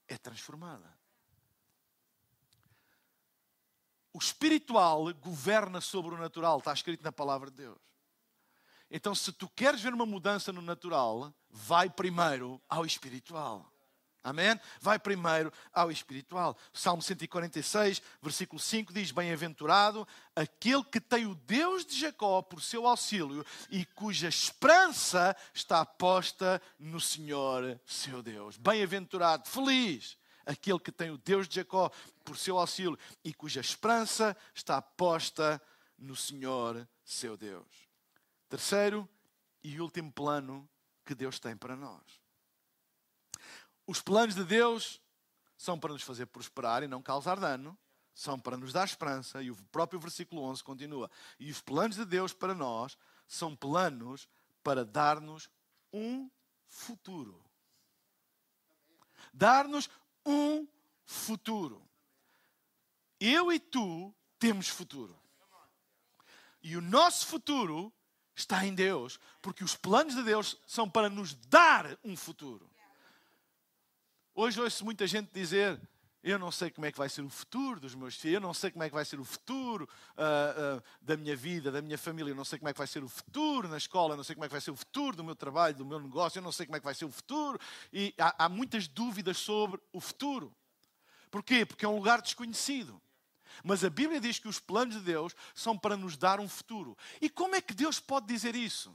é 0.08 0.16
transformada. 0.16 0.96
O 4.12 4.18
espiritual 4.18 5.12
governa 5.14 5.80
sobre 5.80 6.14
o 6.14 6.18
natural, 6.18 6.58
está 6.58 6.72
escrito 6.72 7.02
na 7.02 7.10
palavra 7.10 7.50
de 7.50 7.56
Deus. 7.56 7.78
Então, 8.90 9.12
se 9.12 9.32
tu 9.32 9.48
queres 9.48 9.82
ver 9.82 9.92
uma 9.92 10.06
mudança 10.06 10.52
no 10.52 10.62
natural, 10.62 11.34
vai 11.50 11.90
primeiro 11.90 12.62
ao 12.68 12.86
espiritual. 12.86 13.73
Amém? 14.24 14.58
Vai 14.80 14.98
primeiro 14.98 15.52
ao 15.70 15.90
espiritual. 15.90 16.56
Salmo 16.72 17.02
146, 17.02 18.00
versículo 18.22 18.58
5 18.58 18.90
diz: 18.90 19.10
Bem-aventurado 19.10 20.08
aquele 20.34 20.82
que 20.82 20.98
tem 20.98 21.26
o 21.26 21.34
Deus 21.34 21.84
de 21.84 22.00
Jacó 22.00 22.40
por 22.40 22.62
seu 22.62 22.86
auxílio 22.86 23.44
e 23.70 23.84
cuja 23.84 24.26
esperança 24.26 25.36
está 25.52 25.84
posta 25.84 26.60
no 26.78 26.98
Senhor, 26.98 27.78
seu 27.84 28.22
Deus. 28.22 28.56
Bem-aventurado, 28.56 29.46
feliz 29.46 30.16
aquele 30.46 30.78
que 30.78 30.90
tem 30.90 31.10
o 31.10 31.18
Deus 31.18 31.46
de 31.46 31.56
Jacó 31.56 31.90
por 32.24 32.38
seu 32.38 32.58
auxílio 32.58 32.98
e 33.22 33.34
cuja 33.34 33.60
esperança 33.60 34.34
está 34.54 34.80
posta 34.80 35.60
no 35.98 36.16
Senhor, 36.16 36.88
seu 37.04 37.36
Deus. 37.36 37.68
Terceiro 38.48 39.06
e 39.62 39.78
último 39.82 40.10
plano 40.10 40.66
que 41.04 41.14
Deus 41.14 41.38
tem 41.38 41.54
para 41.54 41.76
nós 41.76 42.23
os 43.86 44.00
planos 44.00 44.34
de 44.34 44.44
Deus 44.44 45.00
são 45.56 45.78
para 45.78 45.92
nos 45.92 46.02
fazer 46.02 46.26
prosperar 46.26 46.82
e 46.82 46.88
não 46.88 47.02
causar 47.02 47.38
dano, 47.38 47.76
são 48.14 48.38
para 48.38 48.56
nos 48.56 48.72
dar 48.72 48.84
esperança, 48.84 49.42
e 49.42 49.50
o 49.50 49.56
próprio 49.72 49.98
versículo 49.98 50.42
11 50.42 50.62
continua. 50.62 51.10
E 51.38 51.50
os 51.50 51.60
planos 51.60 51.96
de 51.96 52.04
Deus 52.04 52.32
para 52.32 52.54
nós 52.54 52.96
são 53.26 53.56
planos 53.56 54.28
para 54.62 54.84
dar-nos 54.84 55.50
um 55.92 56.30
futuro. 56.68 57.44
Dar-nos 59.32 59.90
um 60.24 60.66
futuro. 61.04 61.82
Eu 63.18 63.52
e 63.52 63.58
tu 63.58 64.14
temos 64.38 64.68
futuro. 64.68 65.18
E 66.62 66.76
o 66.76 66.80
nosso 66.80 67.26
futuro 67.26 67.92
está 68.34 68.64
em 68.64 68.74
Deus, 68.74 69.18
porque 69.42 69.64
os 69.64 69.76
planos 69.76 70.14
de 70.14 70.22
Deus 70.22 70.56
são 70.66 70.88
para 70.88 71.10
nos 71.10 71.34
dar 71.34 71.98
um 72.02 72.16
futuro. 72.16 72.70
Hoje 74.36 74.60
ouço 74.60 74.84
muita 74.84 75.06
gente 75.06 75.32
dizer: 75.32 75.80
eu 76.20 76.40
não 76.40 76.50
sei 76.50 76.68
como 76.68 76.86
é 76.86 76.90
que 76.90 76.98
vai 76.98 77.08
ser 77.08 77.22
o 77.22 77.28
futuro 77.28 77.78
dos 77.78 77.94
meus 77.94 78.16
filhos, 78.16 78.34
eu 78.34 78.40
não 78.40 78.52
sei 78.52 78.72
como 78.72 78.82
é 78.82 78.88
que 78.88 78.94
vai 78.94 79.04
ser 79.04 79.20
o 79.20 79.24
futuro 79.24 79.88
uh, 80.16 80.78
uh, 80.78 80.82
da 81.00 81.16
minha 81.16 81.36
vida, 81.36 81.70
da 81.70 81.80
minha 81.80 81.96
família, 81.96 82.32
eu 82.32 82.34
não 82.34 82.44
sei 82.44 82.58
como 82.58 82.68
é 82.68 82.72
que 82.72 82.78
vai 82.78 82.86
ser 82.88 83.04
o 83.04 83.08
futuro 83.08 83.68
na 83.68 83.76
escola, 83.76 84.14
eu 84.14 84.16
não 84.16 84.24
sei 84.24 84.34
como 84.34 84.44
é 84.44 84.48
que 84.48 84.52
vai 84.52 84.60
ser 84.60 84.72
o 84.72 84.76
futuro 84.76 85.16
do 85.16 85.22
meu 85.22 85.36
trabalho, 85.36 85.76
do 85.76 85.84
meu 85.84 86.00
negócio, 86.00 86.38
eu 86.38 86.42
não 86.42 86.50
sei 86.50 86.66
como 86.66 86.76
é 86.76 86.80
que 86.80 86.84
vai 86.84 86.96
ser 86.96 87.04
o 87.04 87.12
futuro. 87.12 87.60
E 87.92 88.12
há, 88.18 88.46
há 88.46 88.48
muitas 88.48 88.88
dúvidas 88.88 89.36
sobre 89.36 89.80
o 89.92 90.00
futuro. 90.00 90.52
Porquê? 91.30 91.64
Porque 91.64 91.84
é 91.84 91.88
um 91.88 91.96
lugar 91.96 92.20
desconhecido. 92.20 93.00
Mas 93.62 93.84
a 93.84 93.90
Bíblia 93.90 94.20
diz 94.20 94.40
que 94.40 94.48
os 94.48 94.58
planos 94.58 94.96
de 94.96 95.02
Deus 95.02 95.32
são 95.54 95.78
para 95.78 95.96
nos 95.96 96.16
dar 96.16 96.40
um 96.40 96.48
futuro. 96.48 96.98
E 97.20 97.30
como 97.30 97.54
é 97.54 97.60
que 97.60 97.72
Deus 97.72 98.00
pode 98.00 98.26
dizer 98.26 98.56
isso? 98.56 98.92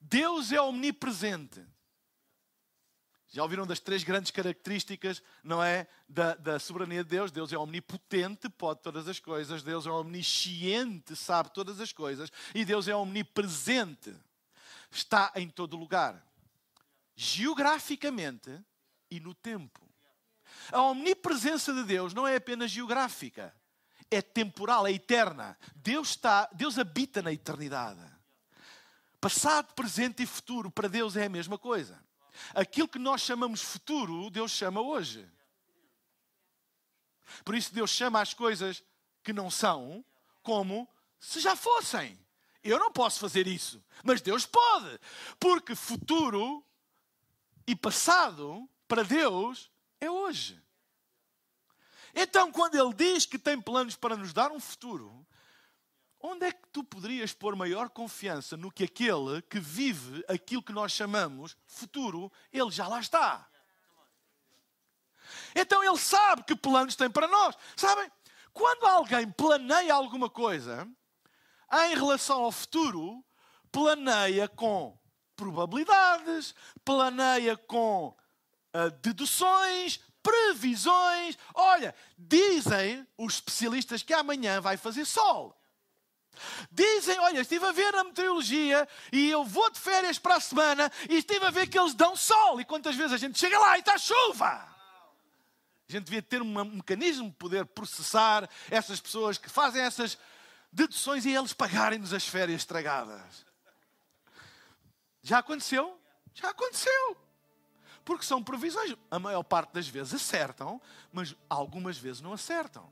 Deus 0.00 0.50
é 0.50 0.62
omnipresente. 0.62 1.62
Já 3.32 3.44
ouviram 3.44 3.64
das 3.64 3.78
três 3.78 4.02
grandes 4.02 4.32
características, 4.32 5.22
não 5.44 5.62
é? 5.62 5.86
Da, 6.08 6.34
da, 6.34 6.58
soberania 6.58 7.04
de 7.04 7.10
Deus. 7.10 7.30
Deus 7.30 7.52
é 7.52 7.58
omnipotente, 7.58 8.48
pode 8.48 8.82
todas 8.82 9.06
as 9.06 9.20
coisas. 9.20 9.62
Deus 9.62 9.86
é 9.86 9.90
omnisciente, 9.90 11.14
sabe 11.14 11.54
todas 11.54 11.80
as 11.80 11.92
coisas. 11.92 12.28
E 12.52 12.64
Deus 12.64 12.88
é 12.88 12.94
omnipresente, 12.94 14.12
está 14.90 15.30
em 15.36 15.48
todo 15.48 15.76
lugar. 15.76 16.20
Geograficamente 17.14 18.50
e 19.08 19.20
no 19.20 19.32
tempo. 19.32 19.80
A 20.72 20.82
omnipresença 20.82 21.72
de 21.72 21.84
Deus 21.84 22.12
não 22.12 22.26
é 22.26 22.34
apenas 22.34 22.72
geográfica, 22.72 23.54
é 24.10 24.20
temporal, 24.20 24.88
é 24.88 24.92
eterna. 24.92 25.56
Deus 25.76 26.10
está, 26.10 26.48
Deus 26.52 26.80
habita 26.80 27.22
na 27.22 27.32
eternidade. 27.32 28.00
Passado, 29.20 29.72
presente 29.74 30.24
e 30.24 30.26
futuro 30.26 30.68
para 30.68 30.88
Deus 30.88 31.16
é 31.16 31.26
a 31.26 31.28
mesma 31.28 31.56
coisa. 31.56 32.09
Aquilo 32.54 32.88
que 32.88 32.98
nós 32.98 33.20
chamamos 33.20 33.60
futuro, 33.62 34.30
Deus 34.30 34.50
chama 34.50 34.80
hoje. 34.80 35.28
Por 37.44 37.54
isso, 37.54 37.72
Deus 37.72 37.90
chama 37.90 38.20
as 38.20 38.34
coisas 38.34 38.82
que 39.22 39.32
não 39.32 39.50
são 39.50 40.04
como 40.42 40.88
se 41.18 41.40
já 41.40 41.54
fossem. 41.54 42.18
Eu 42.62 42.78
não 42.78 42.92
posso 42.92 43.20
fazer 43.20 43.46
isso, 43.46 43.82
mas 44.04 44.20
Deus 44.20 44.44
pode, 44.44 45.00
porque 45.38 45.74
futuro 45.74 46.64
e 47.66 47.74
passado 47.74 48.68
para 48.86 49.02
Deus 49.02 49.70
é 50.00 50.10
hoje. 50.10 50.60
Então, 52.14 52.50
quando 52.50 52.74
Ele 52.74 52.92
diz 52.92 53.24
que 53.24 53.38
tem 53.38 53.60
planos 53.60 53.96
para 53.96 54.16
nos 54.16 54.32
dar 54.32 54.50
um 54.50 54.60
futuro, 54.60 55.26
Onde 56.22 56.46
é 56.46 56.52
que 56.52 56.68
tu 56.68 56.84
poderias 56.84 57.32
pôr 57.32 57.56
maior 57.56 57.88
confiança 57.88 58.56
no 58.56 58.70
que 58.70 58.84
aquele 58.84 59.40
que 59.42 59.58
vive 59.58 60.22
aquilo 60.28 60.62
que 60.62 60.72
nós 60.72 60.92
chamamos 60.92 61.56
futuro, 61.66 62.30
ele 62.52 62.70
já 62.70 62.86
lá 62.86 63.00
está? 63.00 63.48
Então 65.54 65.82
ele 65.82 65.98
sabe 65.98 66.42
que 66.42 66.54
planos 66.54 66.96
tem 66.96 67.10
para 67.10 67.26
nós. 67.26 67.56
Sabem? 67.76 68.10
Quando 68.52 68.84
alguém 68.84 69.30
planeia 69.30 69.94
alguma 69.94 70.28
coisa 70.28 70.86
em 71.72 71.94
relação 71.94 72.42
ao 72.42 72.52
futuro, 72.52 73.24
planeia 73.70 74.48
com 74.48 74.98
probabilidades, 75.36 76.54
planeia 76.84 77.56
com 77.56 78.08
uh, 78.74 78.90
deduções, 79.00 80.00
previsões. 80.22 81.38
Olha, 81.54 81.94
dizem 82.18 83.06
os 83.16 83.34
especialistas 83.34 84.02
que 84.02 84.12
amanhã 84.12 84.60
vai 84.60 84.76
fazer 84.76 85.04
sol. 85.04 85.59
Dizem, 86.70 87.18
olha, 87.18 87.40
estive 87.40 87.66
a 87.66 87.72
ver 87.72 87.94
a 87.94 88.04
meteorologia 88.04 88.88
e 89.12 89.30
eu 89.30 89.44
vou 89.44 89.70
de 89.70 89.78
férias 89.78 90.18
para 90.18 90.36
a 90.36 90.40
semana 90.40 90.90
e 91.08 91.16
estive 91.16 91.44
a 91.44 91.50
ver 91.50 91.66
que 91.68 91.78
eles 91.78 91.94
dão 91.94 92.16
sol. 92.16 92.60
E 92.60 92.64
quantas 92.64 92.94
vezes 92.94 93.12
a 93.12 93.16
gente 93.16 93.38
chega 93.38 93.58
lá 93.58 93.76
e 93.76 93.80
está 93.80 93.98
chuva? 93.98 94.46
A 94.46 95.92
gente 95.92 96.04
devia 96.04 96.22
ter 96.22 96.40
um 96.40 96.64
mecanismo 96.64 97.28
de 97.28 97.36
poder 97.36 97.66
processar 97.66 98.48
essas 98.70 99.00
pessoas 99.00 99.36
que 99.36 99.50
fazem 99.50 99.82
essas 99.82 100.16
deduções 100.72 101.26
e 101.26 101.34
eles 101.34 101.52
pagarem-nos 101.52 102.14
as 102.14 102.26
férias 102.26 102.60
estragadas. 102.60 103.44
Já 105.22 105.38
aconteceu? 105.38 106.00
Já 106.32 106.50
aconteceu. 106.50 107.16
Porque 108.04 108.24
são 108.24 108.42
previsões. 108.42 108.94
A 109.10 109.18
maior 109.18 109.42
parte 109.42 109.72
das 109.72 109.88
vezes 109.88 110.14
acertam, 110.14 110.80
mas 111.12 111.34
algumas 111.48 111.98
vezes 111.98 112.20
não 112.20 112.32
acertam. 112.32 112.90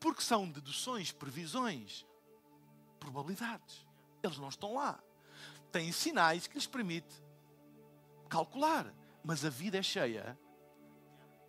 Porque 0.00 0.22
são 0.22 0.48
deduções, 0.48 1.12
previsões 1.12 2.04
probabilidades. 3.02 3.84
Eles 4.22 4.38
não 4.38 4.48
estão 4.48 4.74
lá. 4.74 4.98
Têm 5.72 5.90
sinais 5.90 6.46
que 6.46 6.54
lhes 6.54 6.66
permite 6.66 7.12
calcular. 8.28 8.92
Mas 9.24 9.44
a 9.44 9.50
vida 9.50 9.78
é 9.78 9.82
cheia 9.82 10.38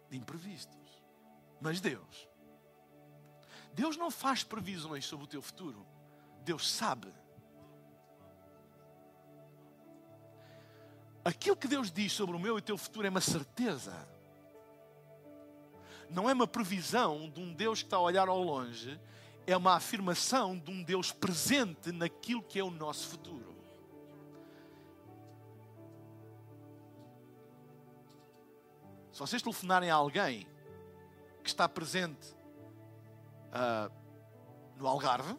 de 0.10 0.18
imprevistos. 0.18 1.04
Mas 1.62 1.80
Deus, 1.80 2.28
Deus 3.74 3.96
não 3.98 4.12
faz 4.12 4.44
previsões 4.44 5.06
sobre 5.06 5.26
o 5.26 5.28
teu 5.28 5.42
futuro. 5.42 5.86
Deus 6.44 6.70
sabe. 6.70 7.14
Aquilo 11.24 11.56
que 11.56 11.68
Deus 11.68 11.90
diz 11.90 12.12
sobre 12.12 12.36
o 12.36 12.40
meu 12.40 12.56
e 12.56 12.60
o 12.60 12.62
teu 12.62 12.78
futuro 12.78 13.08
é 13.08 13.10
uma 13.10 13.22
certeza. 13.22 13.96
Não 16.10 16.30
é 16.30 16.34
uma 16.34 16.46
previsão 16.46 17.30
de 17.30 17.40
um 17.40 17.54
Deus 17.54 17.80
que 17.80 17.88
está 17.88 17.98
a 17.98 18.02
olhar 18.02 18.28
ao 18.28 18.44
longe 18.44 19.00
é 19.46 19.56
uma 19.56 19.76
afirmação 19.76 20.58
de 20.58 20.72
um 20.72 20.84
Deus 20.84 21.12
presente 21.12 21.92
naquilo 21.92 22.42
que 22.42 22.60
é 22.60 22.64
o 22.64 22.72
nosso 22.72 23.08
futuro. 23.08 23.54
Se 29.12 29.20
vocês 29.20 29.42
telefonarem 29.42 29.92
a 29.92 29.96
alguém 29.96 30.48
que 31.44 31.50
está 31.50 31.70
presente 31.70 32.36
uh, 33.50 33.92
no 34.76 34.88
Algarve, 34.88 35.38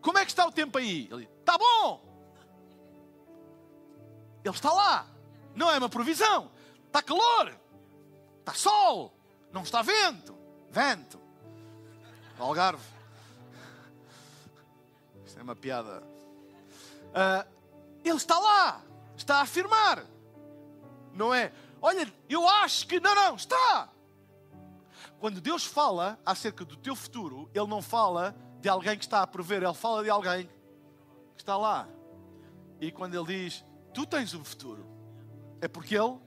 como 0.00 0.18
é 0.18 0.24
que 0.24 0.30
está 0.30 0.46
o 0.46 0.50
tempo 0.50 0.78
aí? 0.78 1.08
Ele 1.10 1.28
está 1.40 1.56
bom! 1.56 2.08
Ele 4.44 4.54
está 4.54 4.72
lá. 4.72 5.06
Não 5.54 5.70
é 5.70 5.78
uma 5.78 5.88
provisão. 5.88 6.50
Está 6.86 7.02
calor. 7.02 7.54
Está 8.40 8.54
sol. 8.54 9.14
Não 9.52 9.62
está 9.62 9.82
vento. 9.82 10.36
Vento. 10.70 11.20
Algarve. 12.38 12.97
Uma 15.48 15.56
piada. 15.56 16.02
Uh, 17.08 17.48
ele 18.04 18.18
está 18.18 18.38
lá. 18.38 18.82
Está 19.16 19.36
a 19.36 19.40
afirmar. 19.40 20.04
Não 21.14 21.32
é? 21.32 21.54
Olha, 21.80 22.06
eu 22.28 22.46
acho 22.46 22.86
que. 22.86 23.00
Não, 23.00 23.14
não, 23.14 23.34
está. 23.34 23.88
Quando 25.18 25.40
Deus 25.40 25.64
fala 25.64 26.20
acerca 26.26 26.66
do 26.66 26.76
teu 26.76 26.94
futuro, 26.94 27.50
Ele 27.54 27.66
não 27.66 27.80
fala 27.80 28.36
de 28.60 28.68
alguém 28.68 28.98
que 28.98 29.06
está 29.06 29.22
a 29.22 29.26
prever, 29.26 29.62
Ele 29.62 29.72
fala 29.72 30.04
de 30.04 30.10
alguém 30.10 30.50
que 31.34 31.40
está 31.40 31.56
lá. 31.56 31.88
E 32.78 32.92
quando 32.92 33.14
Ele 33.14 33.44
diz, 33.44 33.64
tu 33.94 34.04
tens 34.04 34.34
um 34.34 34.44
futuro, 34.44 34.86
é 35.62 35.66
porque 35.66 35.96
Ele 35.96 36.18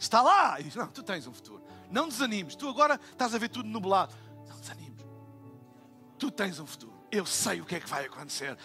está 0.00 0.20
lá. 0.20 0.58
E 0.58 0.64
diz, 0.64 0.74
não, 0.74 0.88
tu 0.88 1.04
tens 1.04 1.28
um 1.28 1.32
futuro. 1.32 1.62
Não 1.88 2.08
desanimes. 2.08 2.56
Tu 2.56 2.68
agora 2.68 2.98
estás 3.12 3.32
a 3.36 3.38
ver 3.38 3.50
tudo 3.50 3.68
nublado. 3.68 4.16
Não 4.48 4.58
desanimes. 4.58 5.06
Tu 6.18 6.28
tens 6.28 6.58
um 6.58 6.66
futuro. 6.66 7.01
Eu 7.12 7.26
sei 7.26 7.60
o 7.60 7.66
que 7.66 7.74
é 7.74 7.80
que 7.80 7.88
vai 7.88 8.06
acontecer. 8.06 8.56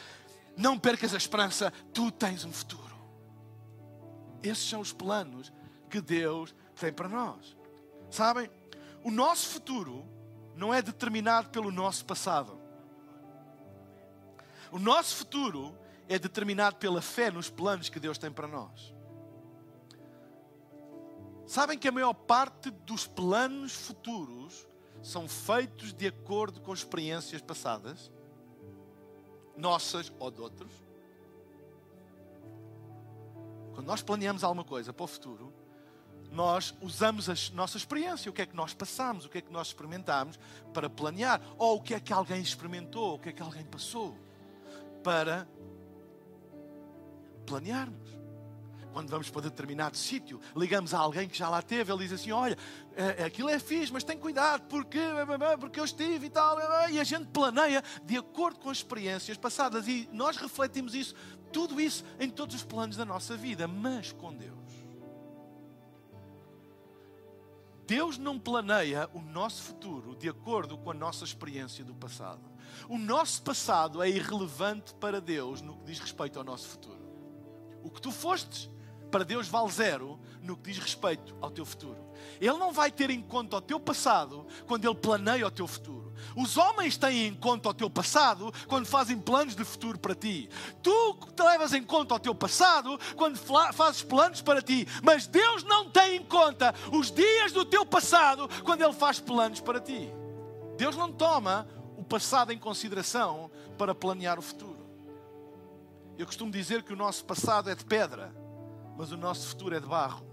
Não 0.55 0.79
percas 0.79 1.13
a 1.13 1.17
esperança. 1.17 1.71
Tu 1.93 2.09
tens 2.11 2.45
um 2.45 2.51
futuro. 2.51 2.95
Esses 4.41 4.69
são 4.69 4.79
os 4.79 4.93
planos 4.93 5.51
que 5.89 5.99
Deus 5.99 6.55
tem 6.79 6.93
para 6.93 7.09
nós. 7.09 7.57
Sabem? 8.09 8.49
O 9.03 9.11
nosso 9.11 9.49
futuro 9.49 10.07
não 10.55 10.73
é 10.73 10.81
determinado 10.81 11.49
pelo 11.49 11.71
nosso 11.71 12.05
passado. 12.05 12.57
O 14.71 14.79
nosso 14.79 15.17
futuro 15.17 15.77
é 16.07 16.17
determinado 16.17 16.77
pela 16.77 17.01
fé 17.01 17.29
nos 17.29 17.49
planos 17.49 17.89
que 17.89 17.99
Deus 17.99 18.17
tem 18.17 18.31
para 18.31 18.47
nós. 18.47 18.93
Sabem 21.45 21.77
que 21.77 21.87
a 21.87 21.91
maior 21.91 22.13
parte 22.13 22.69
dos 22.69 23.07
planos 23.07 23.73
futuros 23.73 24.67
são 25.01 25.27
feitos 25.27 25.93
de 25.93 26.07
acordo 26.07 26.59
com 26.59 26.73
experiências 26.73 27.41
passadas, 27.41 28.11
nossas 29.57 30.11
ou 30.19 30.31
de 30.31 30.41
outros. 30.41 30.71
Quando 33.73 33.87
nós 33.87 34.01
planeamos 34.01 34.43
alguma 34.43 34.63
coisa 34.63 34.93
para 34.93 35.03
o 35.03 35.07
futuro, 35.07 35.53
nós 36.31 36.75
usamos 36.81 37.29
a 37.29 37.33
nossa 37.53 37.77
experiência, 37.77 38.29
o 38.29 38.33
que 38.33 38.41
é 38.41 38.45
que 38.45 38.55
nós 38.55 38.73
passamos, 38.73 39.25
o 39.25 39.29
que 39.29 39.37
é 39.37 39.41
que 39.41 39.51
nós 39.51 39.67
experimentamos 39.67 40.39
para 40.73 40.89
planear, 40.89 41.41
ou 41.57 41.77
o 41.77 41.81
que 41.81 41.93
é 41.93 41.99
que 41.99 42.11
alguém 42.11 42.41
experimentou, 42.41 43.15
o 43.15 43.19
que 43.19 43.29
é 43.29 43.31
que 43.31 43.41
alguém 43.41 43.63
passou, 43.65 44.15
para 45.03 45.47
planearmos. 47.45 48.16
Quando 48.97 49.11
vamos 49.11 49.29
para 49.29 49.43
determinado 49.43 49.95
sítio, 49.95 50.41
ligamos 50.55 50.91
a 50.91 50.97
alguém 50.97 51.29
que 51.29 51.37
já 51.37 51.47
lá 51.47 51.61
teve, 51.61 51.91
ele 51.91 51.99
diz 52.07 52.13
assim: 52.13 52.31
Olha, 52.31 52.57
aquilo 53.23 53.47
é 53.47 53.59
fixe, 53.59 53.93
mas 53.93 54.03
tem 54.03 54.17
cuidado, 54.17 54.63
porque, 54.63 54.99
porque 55.59 55.79
eu 55.79 55.85
estive 55.85 56.25
e 56.25 56.29
tal. 56.31 56.57
E 56.89 56.99
a 56.99 57.03
gente 57.03 57.27
planeia 57.27 57.83
de 58.03 58.17
acordo 58.17 58.59
com 58.59 58.71
as 58.71 58.77
experiências 58.77 59.37
passadas 59.37 59.87
e 59.87 60.09
nós 60.11 60.37
refletimos 60.37 60.95
isso, 60.95 61.13
tudo 61.53 61.79
isso 61.79 62.03
em 62.19 62.27
todos 62.27 62.55
os 62.55 62.63
planos 62.63 62.97
da 62.97 63.05
nossa 63.05 63.37
vida, 63.37 63.67
mas 63.67 64.11
com 64.11 64.33
Deus. 64.33 64.57
Deus 67.85 68.17
não 68.17 68.39
planeia 68.39 69.07
o 69.13 69.21
nosso 69.21 69.61
futuro 69.61 70.15
de 70.15 70.27
acordo 70.27 70.75
com 70.75 70.89
a 70.89 70.95
nossa 70.95 71.23
experiência 71.23 71.85
do 71.85 71.93
passado. 71.93 72.41
O 72.89 72.97
nosso 72.97 73.43
passado 73.43 74.01
é 74.01 74.09
irrelevante 74.09 74.95
para 74.95 75.21
Deus 75.21 75.61
no 75.61 75.77
que 75.77 75.85
diz 75.85 75.99
respeito 75.99 76.39
ao 76.39 76.43
nosso 76.43 76.67
futuro. 76.67 77.05
O 77.83 77.91
que 77.91 78.01
tu 78.01 78.11
fostes 78.11 78.75
para 79.09 79.23
Deus 79.23 79.47
vale 79.47 79.71
zero 79.71 80.19
no 80.41 80.55
que 80.55 80.71
diz 80.71 80.79
respeito 80.79 81.35
ao 81.41 81.51
teu 81.51 81.65
futuro. 81.65 81.97
Ele 82.39 82.57
não 82.57 82.71
vai 82.71 82.91
ter 82.91 83.09
em 83.09 83.21
conta 83.21 83.57
o 83.57 83.61
teu 83.61 83.79
passado 83.79 84.45
quando 84.65 84.85
ele 84.85 84.95
planeia 84.95 85.47
o 85.47 85.51
teu 85.51 85.67
futuro. 85.67 86.13
Os 86.35 86.57
homens 86.57 86.97
têm 86.97 87.27
em 87.27 87.33
conta 87.33 87.69
o 87.69 87.73
teu 87.73 87.89
passado 87.89 88.51
quando 88.67 88.85
fazem 88.85 89.19
planos 89.19 89.55
de 89.55 89.63
futuro 89.63 89.99
para 89.99 90.15
ti. 90.15 90.49
Tu 90.81 91.19
levas 91.39 91.73
em 91.73 91.83
conta 91.83 92.15
o 92.15 92.19
teu 92.19 92.33
passado 92.33 92.99
quando 93.15 93.37
fazes 93.37 94.01
planos 94.01 94.41
para 94.41 94.61
ti. 94.61 94.87
Mas 95.03 95.27
Deus 95.27 95.63
não 95.63 95.89
tem 95.89 96.17
em 96.17 96.23
conta 96.23 96.73
os 96.91 97.11
dias 97.11 97.51
do 97.51 97.65
teu 97.65 97.85
passado 97.85 98.49
quando 98.63 98.81
Ele 98.81 98.93
faz 98.93 99.19
planos 99.19 99.59
para 99.59 99.79
ti. 99.79 100.11
Deus 100.77 100.95
não 100.95 101.11
toma 101.11 101.67
o 101.97 102.03
passado 102.03 102.51
em 102.51 102.57
consideração 102.57 103.49
para 103.77 103.95
planear 103.95 104.37
o 104.37 104.41
futuro. 104.41 104.77
Eu 106.17 106.25
costumo 106.25 106.51
dizer 106.51 106.83
que 106.83 106.93
o 106.93 106.95
nosso 106.95 107.23
passado 107.25 107.69
é 107.69 107.75
de 107.75 107.85
pedra, 107.85 108.33
mas 108.97 109.11
o 109.11 109.17
nosso 109.17 109.47
futuro 109.47 109.75
é 109.75 109.79
de 109.79 109.85
barro. 109.85 110.25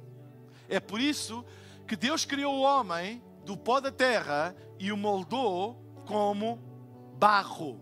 É 0.69 0.81
por 0.81 0.99
isso 0.99 1.45
que 1.87 1.95
Deus 1.95 2.25
criou 2.25 2.55
o 2.55 2.63
homem 2.63 3.23
do 3.45 3.57
pó 3.57 3.79
da 3.79 3.93
terra 3.93 4.57
e 4.79 4.91
o 4.91 4.97
moldou 4.97 5.79
como 6.07 6.59
barro. 7.19 7.79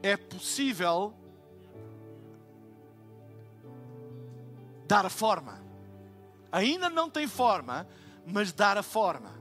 É 0.00 0.16
possível 0.16 1.12
dar 4.86 5.04
a 5.04 5.10
forma. 5.10 5.60
Ainda 6.52 6.88
não 6.88 7.10
tem 7.10 7.26
forma, 7.26 7.86
mas 8.24 8.52
dar 8.52 8.78
a 8.78 8.82
forma. 8.82 9.34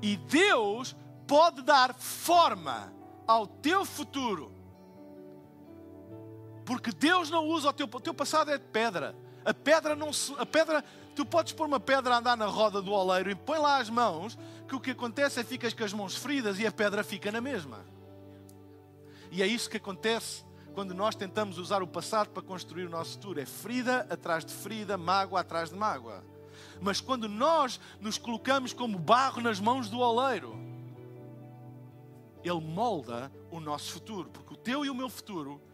E 0.00 0.16
Deus 0.16 0.96
pode 1.26 1.62
dar 1.62 1.94
forma 1.94 2.92
ao 3.26 3.46
teu 3.46 3.84
futuro. 3.84 4.57
Porque 6.68 6.92
Deus 6.92 7.30
não 7.30 7.46
usa 7.46 7.70
o 7.70 7.72
teu, 7.72 7.86
o 7.90 8.00
teu 8.00 8.12
passado 8.12 8.50
é 8.50 8.58
de 8.58 8.64
pedra. 8.66 9.16
A 9.42 9.54
pedra 9.54 9.96
não 9.96 10.12
se, 10.12 10.34
a 10.36 10.44
pedra, 10.44 10.84
tu 11.16 11.24
podes 11.24 11.54
pôr 11.54 11.66
uma 11.66 11.80
pedra 11.80 12.14
a 12.14 12.18
andar 12.18 12.36
na 12.36 12.44
roda 12.44 12.82
do 12.82 12.92
oleiro 12.92 13.30
e 13.30 13.34
põe 13.34 13.58
lá 13.58 13.78
as 13.78 13.88
mãos, 13.88 14.38
que 14.68 14.76
o 14.76 14.80
que 14.80 14.90
acontece 14.90 15.40
é 15.40 15.42
que 15.42 15.48
ficas 15.48 15.72
com 15.72 15.82
as 15.82 15.94
mãos 15.94 16.14
feridas 16.14 16.58
e 16.58 16.66
a 16.66 16.70
pedra 16.70 17.02
fica 17.02 17.32
na 17.32 17.40
mesma. 17.40 17.86
E 19.30 19.42
é 19.42 19.46
isso 19.46 19.70
que 19.70 19.78
acontece 19.78 20.44
quando 20.74 20.92
nós 20.92 21.14
tentamos 21.14 21.56
usar 21.56 21.82
o 21.82 21.86
passado 21.86 22.28
para 22.28 22.42
construir 22.42 22.84
o 22.84 22.90
nosso 22.90 23.12
futuro. 23.12 23.40
É 23.40 23.46
ferida 23.46 24.06
atrás 24.10 24.44
de 24.44 24.52
ferida, 24.52 24.98
mágoa 24.98 25.40
atrás 25.40 25.70
de 25.70 25.74
mágoa. 25.74 26.22
Mas 26.82 27.00
quando 27.00 27.30
nós 27.30 27.80
nos 27.98 28.18
colocamos 28.18 28.74
como 28.74 28.98
barro 28.98 29.40
nas 29.40 29.58
mãos 29.58 29.88
do 29.88 30.00
oleiro, 30.00 30.54
ele 32.44 32.60
molda 32.60 33.32
o 33.50 33.58
nosso 33.58 33.90
futuro, 33.90 34.28
porque 34.28 34.52
o 34.52 34.56
teu 34.58 34.84
e 34.84 34.90
o 34.90 34.94
meu 34.94 35.08
futuro 35.08 35.66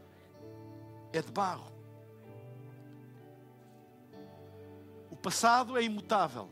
é 1.18 1.22
de 1.22 1.31
barro. 1.31 1.72
O 5.11 5.16
passado 5.16 5.77
é 5.79 5.83
imutável. 5.83 6.50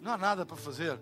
Não 0.00 0.12
há 0.12 0.18
nada 0.18 0.44
para 0.44 0.56
fazer 0.56 0.98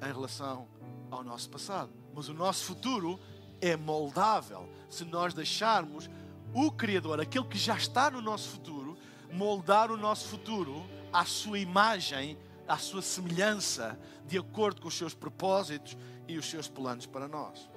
em 0.00 0.12
relação 0.12 0.68
ao 1.10 1.22
nosso 1.22 1.48
passado. 1.50 1.90
Mas 2.14 2.28
o 2.28 2.34
nosso 2.34 2.64
futuro 2.64 3.18
é 3.60 3.76
moldável 3.76 4.68
se 4.88 5.04
nós 5.04 5.32
deixarmos 5.32 6.10
o 6.54 6.70
Criador, 6.70 7.20
aquele 7.20 7.46
que 7.46 7.58
já 7.58 7.76
está 7.76 8.10
no 8.10 8.20
nosso 8.20 8.50
futuro, 8.50 8.96
moldar 9.32 9.90
o 9.90 9.96
nosso 9.96 10.28
futuro 10.28 10.84
à 11.12 11.24
sua 11.24 11.58
imagem, 11.58 12.36
à 12.68 12.76
sua 12.76 13.00
semelhança, 13.00 13.98
de 14.26 14.38
acordo 14.38 14.82
com 14.82 14.88
os 14.88 14.96
seus 14.96 15.14
propósitos 15.14 15.96
e 16.28 16.36
os 16.36 16.48
seus 16.48 16.68
planos 16.68 17.06
para 17.06 17.26
nós. 17.26 17.68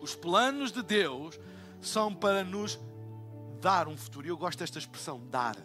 Os 0.00 0.14
planos 0.14 0.72
de 0.72 0.82
Deus 0.82 1.38
são 1.80 2.14
para 2.14 2.42
nos 2.44 2.78
dar 3.60 3.88
um 3.88 3.96
futuro. 3.96 4.26
E 4.26 4.30
eu 4.30 4.36
gosto 4.36 4.58
desta 4.58 4.78
expressão, 4.78 5.20
dar. 5.28 5.56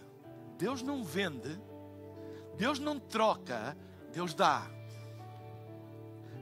Deus 0.58 0.82
não 0.82 1.04
vende, 1.04 1.60
Deus 2.58 2.80
não 2.80 3.00
troca, 3.00 3.78
Deus 4.12 4.34
dá. 4.34 4.70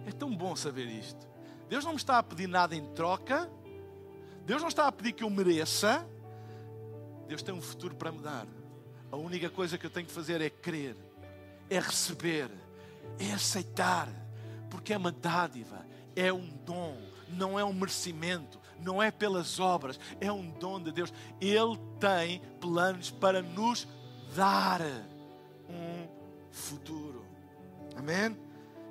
É 0.06 0.12
tão 0.12 0.36
bom 0.36 0.56
saber 0.56 0.86
isto. 0.88 1.30
Deus 1.70 1.86
não 1.86 1.92
me 1.92 1.98
está 1.98 2.18
a 2.18 2.24
pedir 2.24 2.48
nada 2.48 2.76
em 2.76 2.86
troca, 2.94 3.50
Deus 4.46 4.62
não 4.62 4.68
está 4.68 4.88
a 4.88 4.92
pedir 4.92 5.14
que 5.14 5.24
eu 5.24 5.30
mereça, 5.30 6.06
Deus 7.28 7.42
tem 7.42 7.54
um 7.54 7.62
futuro 7.62 7.96
para 7.96 8.12
me 8.12 8.20
dar. 8.20 8.46
A 9.10 9.16
única 9.16 9.50
coisa 9.50 9.78
que 9.78 9.86
eu 9.86 9.90
tenho 9.90 10.06
que 10.06 10.12
fazer 10.12 10.42
é 10.42 10.50
crer, 10.50 10.98
é 11.70 11.80
receber, 11.80 12.52
é 13.20 13.32
aceitar, 13.32 14.10
porque 14.70 14.94
é 14.94 14.98
uma 14.98 15.12
dádiva, 15.12 15.86
é 16.16 16.32
um 16.34 16.50
dom, 16.66 16.98
não 17.30 17.58
é 17.58 17.64
um 17.64 17.72
merecimento, 17.72 18.60
não 18.82 19.02
é 19.02 19.12
pelas 19.12 19.60
obras, 19.60 20.00
é 20.20 20.32
um 20.32 20.50
dom 20.52 20.82
de 20.82 20.91
Deus. 20.91 21.13
Ele 21.39 21.78
tem 22.00 22.41
planos 22.60 23.12
para 23.12 23.41
nos 23.41 23.88
dar 24.36 24.82
um 25.70 26.08
futuro. 26.52 27.26
Amém? 27.96 28.38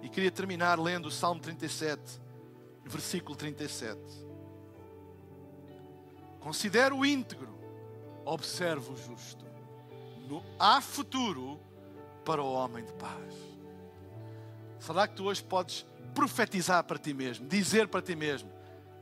E 0.03 0.09
queria 0.09 0.31
terminar 0.31 0.79
lendo 0.79 1.07
o 1.07 1.11
Salmo 1.11 1.41
37, 1.41 2.21
versículo 2.85 3.37
37. 3.37 4.01
Considero 6.41 6.97
o 6.97 7.07
íntegro, 7.07 7.59
observo 8.25 8.95
o 8.95 8.97
justo. 8.97 9.45
no 10.27 10.43
há 10.59 10.81
futuro 10.81 11.61
para 12.25 12.43
o 12.43 12.53
homem 12.53 12.85
de 12.85 12.93
paz. 12.93 13.35
Será 14.79 15.07
que 15.07 15.15
tu 15.15 15.25
hoje 15.25 15.43
podes 15.43 15.85
profetizar 16.15 16.83
para 16.85 16.99
ti 16.99 17.13
mesmo, 17.13 17.47
dizer 17.47 17.89
para 17.89 18.01
ti 18.01 18.17
mesmo: 18.17 18.51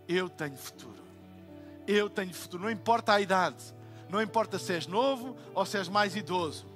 Eu 0.09 0.29
tenho 0.29 0.57
futuro. 0.57 1.03
Eu 1.87 2.09
tenho 2.09 2.33
futuro. 2.33 2.62
Não 2.62 2.71
importa 2.71 3.12
a 3.12 3.21
idade, 3.21 3.62
não 4.09 4.23
importa 4.23 4.59
se 4.59 4.73
és 4.73 4.87
novo 4.87 5.37
ou 5.55 5.66
se 5.66 5.77
és 5.77 5.88
mais 5.88 6.16
idoso. 6.16 6.66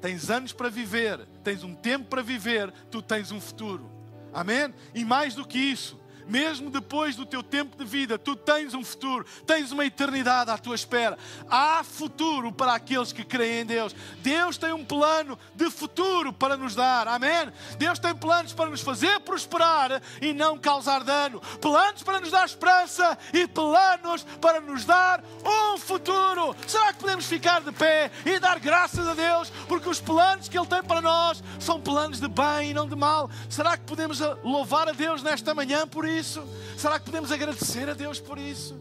Tens 0.00 0.30
anos 0.30 0.52
para 0.52 0.68
viver, 0.68 1.26
tens 1.42 1.62
um 1.64 1.74
tempo 1.74 2.06
para 2.06 2.22
viver, 2.22 2.70
tu 2.90 3.00
tens 3.00 3.30
um 3.30 3.40
futuro. 3.40 3.88
Amém? 4.32 4.74
E 4.94 5.04
mais 5.04 5.34
do 5.34 5.46
que 5.46 5.58
isso, 5.58 5.98
mesmo 6.28 6.70
depois 6.70 7.16
do 7.16 7.24
teu 7.24 7.42
tempo 7.42 7.76
de 7.76 7.84
vida, 7.84 8.18
tu 8.18 8.34
tens 8.34 8.74
um 8.74 8.84
futuro, 8.84 9.24
tens 9.46 9.72
uma 9.72 9.84
eternidade 9.84 10.50
à 10.50 10.58
tua 10.58 10.74
espera. 10.74 11.16
Há 11.48 11.82
futuro 11.84 12.52
para 12.52 12.74
aqueles 12.74 13.12
que 13.12 13.24
creem 13.24 13.60
em 13.60 13.66
Deus. 13.66 13.94
Deus 14.18 14.56
tem 14.56 14.72
um 14.72 14.84
plano 14.84 15.38
de 15.54 15.70
futuro 15.70 16.32
para 16.32 16.56
nos 16.56 16.74
dar, 16.74 17.06
amém? 17.08 17.52
Deus 17.78 17.98
tem 17.98 18.14
planos 18.14 18.52
para 18.52 18.70
nos 18.70 18.80
fazer 18.80 19.20
prosperar 19.20 20.02
e 20.20 20.32
não 20.32 20.58
causar 20.58 21.04
dano, 21.04 21.40
planos 21.60 22.02
para 22.02 22.20
nos 22.20 22.30
dar 22.30 22.44
esperança 22.44 23.16
e 23.32 23.46
planos 23.46 24.24
para 24.40 24.60
nos 24.60 24.84
dar 24.84 25.22
um 25.44 25.78
futuro. 25.78 26.54
Será 26.66 26.92
que 26.92 27.00
podemos 27.00 27.26
ficar 27.26 27.60
de 27.60 27.72
pé 27.72 28.10
e 28.24 28.38
dar 28.38 28.58
graças 28.58 29.06
a 29.06 29.14
Deus 29.14 29.50
porque 29.68 29.88
os 29.88 30.00
planos 30.00 30.48
que 30.48 30.58
Ele 30.58 30.66
tem 30.66 30.82
para 30.82 31.00
nós 31.00 31.42
são 31.60 31.80
planos 31.80 32.20
de 32.20 32.28
bem 32.28 32.70
e 32.70 32.74
não 32.74 32.88
de 32.88 32.96
mal? 32.96 33.30
Será 33.48 33.76
que 33.76 33.84
podemos 33.84 34.20
louvar 34.42 34.88
a 34.88 34.92
Deus 34.92 35.22
nesta 35.22 35.54
manhã 35.54 35.86
por 35.86 36.04
isso? 36.04 36.15
Isso? 36.16 36.42
Será 36.76 36.98
que 36.98 37.04
podemos 37.04 37.30
agradecer 37.30 37.88
a 37.88 37.94
Deus 37.94 38.18
por 38.18 38.38
isso? 38.38 38.80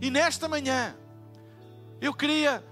E 0.00 0.10
nesta 0.10 0.48
manhã, 0.48 0.96
eu 2.00 2.12
queria, 2.12 2.64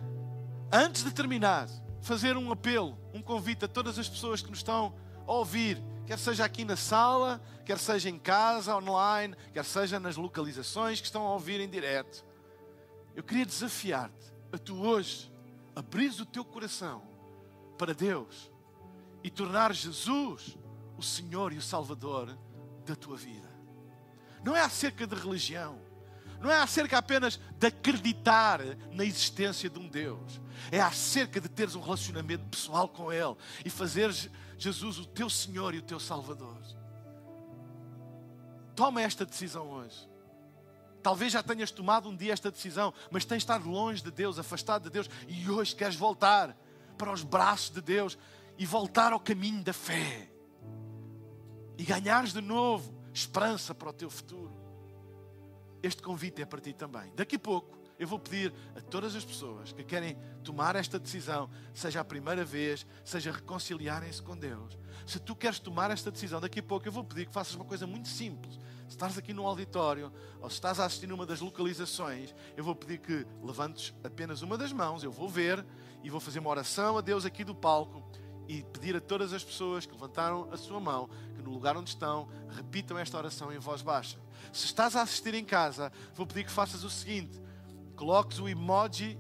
antes 0.73 1.05
de 1.05 1.13
terminar, 1.13 1.69
fazer 2.03 2.37
um 2.37 2.51
apelo, 2.51 2.99
um 3.15 3.23
convite 3.23 3.65
a 3.65 3.69
todas 3.69 3.99
as 3.99 4.09
pessoas 4.09 4.43
que 4.43 4.51
nos 4.51 4.59
estão 4.59 4.95
a 5.27 5.33
ouvir, 5.33 5.81
quer 6.07 6.19
seja 6.19 6.45
aqui 6.45 6.65
na 6.65 6.77
sala, 6.77 7.41
quer 7.65 7.79
seja 7.79 8.11
em 8.11 8.19
casa, 8.19 8.77
online, 8.77 9.37
quer 9.53 9.65
seja 9.65 10.01
nas 10.01 10.17
localizações 10.17 11.01
que 11.01 11.07
estão 11.07 11.27
a 11.27 11.33
ouvir 11.35 11.61
em 11.61 11.69
direto. 11.69 12.25
Eu 13.15 13.23
queria 13.23 13.47
desafiar-te 13.47 14.33
a 14.53 14.59
tu 14.59 14.83
hoje 14.83 15.31
abrires 15.75 16.19
o 16.19 16.27
teu 16.27 16.45
coração 16.45 17.03
para 17.79 17.95
Deus 17.95 18.51
e 19.23 19.31
tornar 19.31 19.73
Jesus 19.73 20.59
o 20.99 21.03
Senhor 21.03 21.53
e 21.53 21.59
o 21.59 21.63
Salvador 21.63 22.37
da 22.85 22.97
tua 22.97 23.17
vida 23.17 23.50
não 24.45 24.57
é 24.57 24.61
acerca 24.61 25.07
de 25.07 25.15
religião, 25.15 25.79
não 26.41 26.51
é 26.51 26.57
acerca 26.57 26.99
apenas 26.99 27.39
de 27.59 27.67
acreditar 27.67 28.61
na 28.93 29.05
existência 29.05 29.69
de 29.69 29.79
um 29.79 29.89
Deus, 29.89 30.41
é 30.71 30.81
acerca 30.81 31.41
de 31.41 31.49
teres 31.49 31.75
um 31.75 31.81
relacionamento 31.81 32.45
pessoal 32.45 32.89
com 32.89 33.13
Ele 33.13 33.37
e 33.65 33.71
fazer 33.71 34.11
Jesus 34.57 34.99
o 34.99 35.07
teu 35.07 35.29
Senhor 35.29 35.75
e 35.75 35.79
o 35.79 35.83
teu 35.83 36.01
Salvador. 36.01 36.59
Toma 38.75 39.03
esta 39.03 39.27
decisão 39.27 39.69
hoje. 39.71 40.09
Talvez 41.03 41.33
já 41.33 41.43
tenhas 41.43 41.71
tomado 41.71 42.09
um 42.09 42.17
dia 42.17 42.33
esta 42.33 42.51
decisão, 42.51 42.93
mas 43.11 43.25
tens 43.25 43.39
estado 43.39 43.69
longe 43.69 44.03
de 44.03 44.11
Deus, 44.11 44.39
afastado 44.39 44.85
de 44.85 44.91
Deus, 44.91 45.09
e 45.29 45.51
hoje 45.51 45.75
queres 45.75 45.97
voltar 45.97 46.57
para 46.97 47.13
os 47.13 47.23
braços 47.23 47.71
de 47.71 47.81
Deus 47.81 48.19
e 48.59 48.67
voltar 48.67 49.13
ao 49.13 49.21
caminho 49.21 49.63
da 49.63 49.73
fé 49.73 50.31
e 51.79 51.85
ganhares 51.85 52.35
de 52.35 52.43
novo 52.43 53.00
esperança 53.13 53.75
para 53.75 53.91
o 53.91 53.93
teu 53.93 54.11
futuro. 54.11 54.53
Este 55.83 56.03
convite 56.03 56.43
é 56.43 56.47
para 56.47 56.61
ti 56.61 56.73
também. 56.73 57.13
Daqui 57.15 57.37
a 57.37 57.39
pouco 57.39 57.79
eu 57.99 58.07
vou 58.07 58.19
pedir 58.19 58.53
a 58.75 58.81
todas 58.81 59.15
as 59.15 59.25
pessoas 59.25 59.73
que 59.73 59.85
querem 59.85 60.17
tomar 60.43 60.75
esta 60.75 60.99
decisão, 60.99 61.51
seja 61.75 62.01
a 62.01 62.05
primeira 62.05 62.43
vez, 62.45 62.87
seja 63.05 63.31
reconciliarem-se 63.31 64.23
com 64.23 64.35
Deus. 64.35 64.79
Se 65.07 65.21
tu 65.21 65.37
queres 65.37 65.59
tomar 65.59 65.91
esta 65.91 66.11
decisão, 66.11 66.41
daqui 66.41 66.61
a 66.61 66.63
pouco 66.63 66.89
eu 66.89 66.93
vou 66.93 67.05
pedir 67.05 67.27
que 67.27 67.33
faças 67.33 67.55
uma 67.55 67.65
coisa 67.65 67.87
muito 67.87 68.09
simples. 68.09 68.55
Se 68.89 68.97
estás 68.97 69.19
aqui 69.19 69.35
no 69.35 69.47
auditório 69.47 70.11
ou 70.41 70.49
se 70.49 70.55
estás 70.55 70.81
a 70.81 70.87
assistir 70.87 71.07
numa 71.07 71.27
das 71.27 71.41
localizações, 71.41 72.35
eu 72.57 72.65
vou 72.65 72.75
pedir 72.75 72.99
que 72.99 73.27
levantes 73.43 73.95
apenas 74.03 74.41
uma 74.41 74.57
das 74.57 74.73
mãos, 74.73 75.05
eu 75.05 75.13
vou 75.13 75.29
ver 75.29 75.65
e 76.03 76.09
vou 76.09 76.21
fazer 76.21 76.39
uma 76.39 76.51
oração 76.51 76.97
a 76.97 77.03
Deus 77.03 77.27
aqui 77.27 77.45
do 77.45 77.55
palco 77.55 78.03
e 78.51 78.65
pedir 78.65 78.97
a 78.97 79.01
todas 79.01 79.33
as 79.33 79.45
pessoas 79.45 79.87
que 79.87 79.93
levantaram 79.93 80.49
a 80.51 80.57
sua 80.57 80.81
mão, 80.81 81.09
que 81.37 81.41
no 81.41 81.53
lugar 81.53 81.77
onde 81.77 81.91
estão, 81.91 82.29
repitam 82.51 82.99
esta 82.99 83.17
oração 83.17 83.53
em 83.53 83.61
voz 83.61 83.81
baixa. 83.81 84.19
Se 84.53 84.67
estás 84.67 84.97
a 84.97 85.03
assistir 85.03 85.35
em 85.35 85.45
casa, 85.45 85.93
vou 86.17 86.27
pedir 86.27 86.43
que 86.43 86.51
faças 86.51 86.83
o 86.83 86.91
seguinte: 86.91 87.41
coloques 87.95 88.41
o 88.41 88.49
emoji 88.49 89.17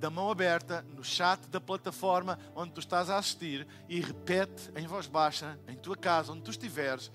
da 0.00 0.10
mão 0.10 0.28
aberta 0.28 0.84
no 0.96 1.04
chat 1.04 1.46
da 1.46 1.60
plataforma 1.60 2.36
onde 2.56 2.72
tu 2.72 2.80
estás 2.80 3.08
a 3.08 3.18
assistir 3.18 3.68
e 3.88 4.00
repete 4.00 4.72
em 4.74 4.84
voz 4.84 5.06
baixa, 5.06 5.56
em 5.68 5.76
tua 5.76 5.96
casa, 5.96 6.32
onde 6.32 6.42
tu 6.42 6.50
estiveres, 6.50 7.12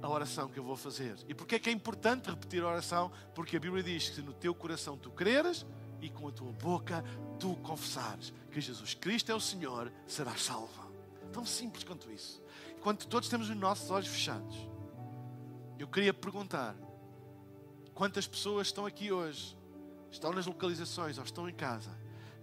a 0.00 0.08
oração 0.08 0.48
que 0.48 0.60
eu 0.60 0.64
vou 0.64 0.76
fazer. 0.76 1.16
E 1.26 1.34
porquê 1.34 1.56
é 1.56 1.58
que 1.58 1.68
é 1.68 1.72
importante 1.72 2.30
repetir 2.30 2.62
a 2.62 2.68
oração? 2.68 3.10
Porque 3.34 3.56
a 3.56 3.60
Bíblia 3.60 3.82
diz 3.82 4.10
que 4.10 4.14
se 4.14 4.22
no 4.22 4.32
teu 4.32 4.54
coração 4.54 4.96
tu 4.96 5.10
creres 5.10 5.66
e 6.04 6.10
com 6.10 6.28
a 6.28 6.32
tua 6.32 6.52
boca 6.52 7.02
tu 7.40 7.56
confessares 7.56 8.30
que 8.52 8.60
Jesus 8.60 8.92
Cristo 8.92 9.32
é 9.32 9.34
o 9.34 9.40
Senhor, 9.40 9.90
serás 10.06 10.42
salvo. 10.42 10.92
Tão 11.32 11.46
simples 11.46 11.82
quanto 11.82 12.12
isso. 12.12 12.42
Enquanto 12.76 13.06
todos 13.06 13.28
temos 13.28 13.48
os 13.48 13.56
nossos 13.56 13.90
olhos 13.90 14.08
fechados, 14.08 14.54
eu 15.78 15.88
queria 15.88 16.12
perguntar: 16.12 16.76
quantas 17.94 18.26
pessoas 18.26 18.66
estão 18.66 18.84
aqui 18.84 19.10
hoje, 19.10 19.56
estão 20.10 20.30
nas 20.32 20.44
localizações 20.44 21.16
ou 21.16 21.24
estão 21.24 21.48
em 21.48 21.54
casa, 21.54 21.90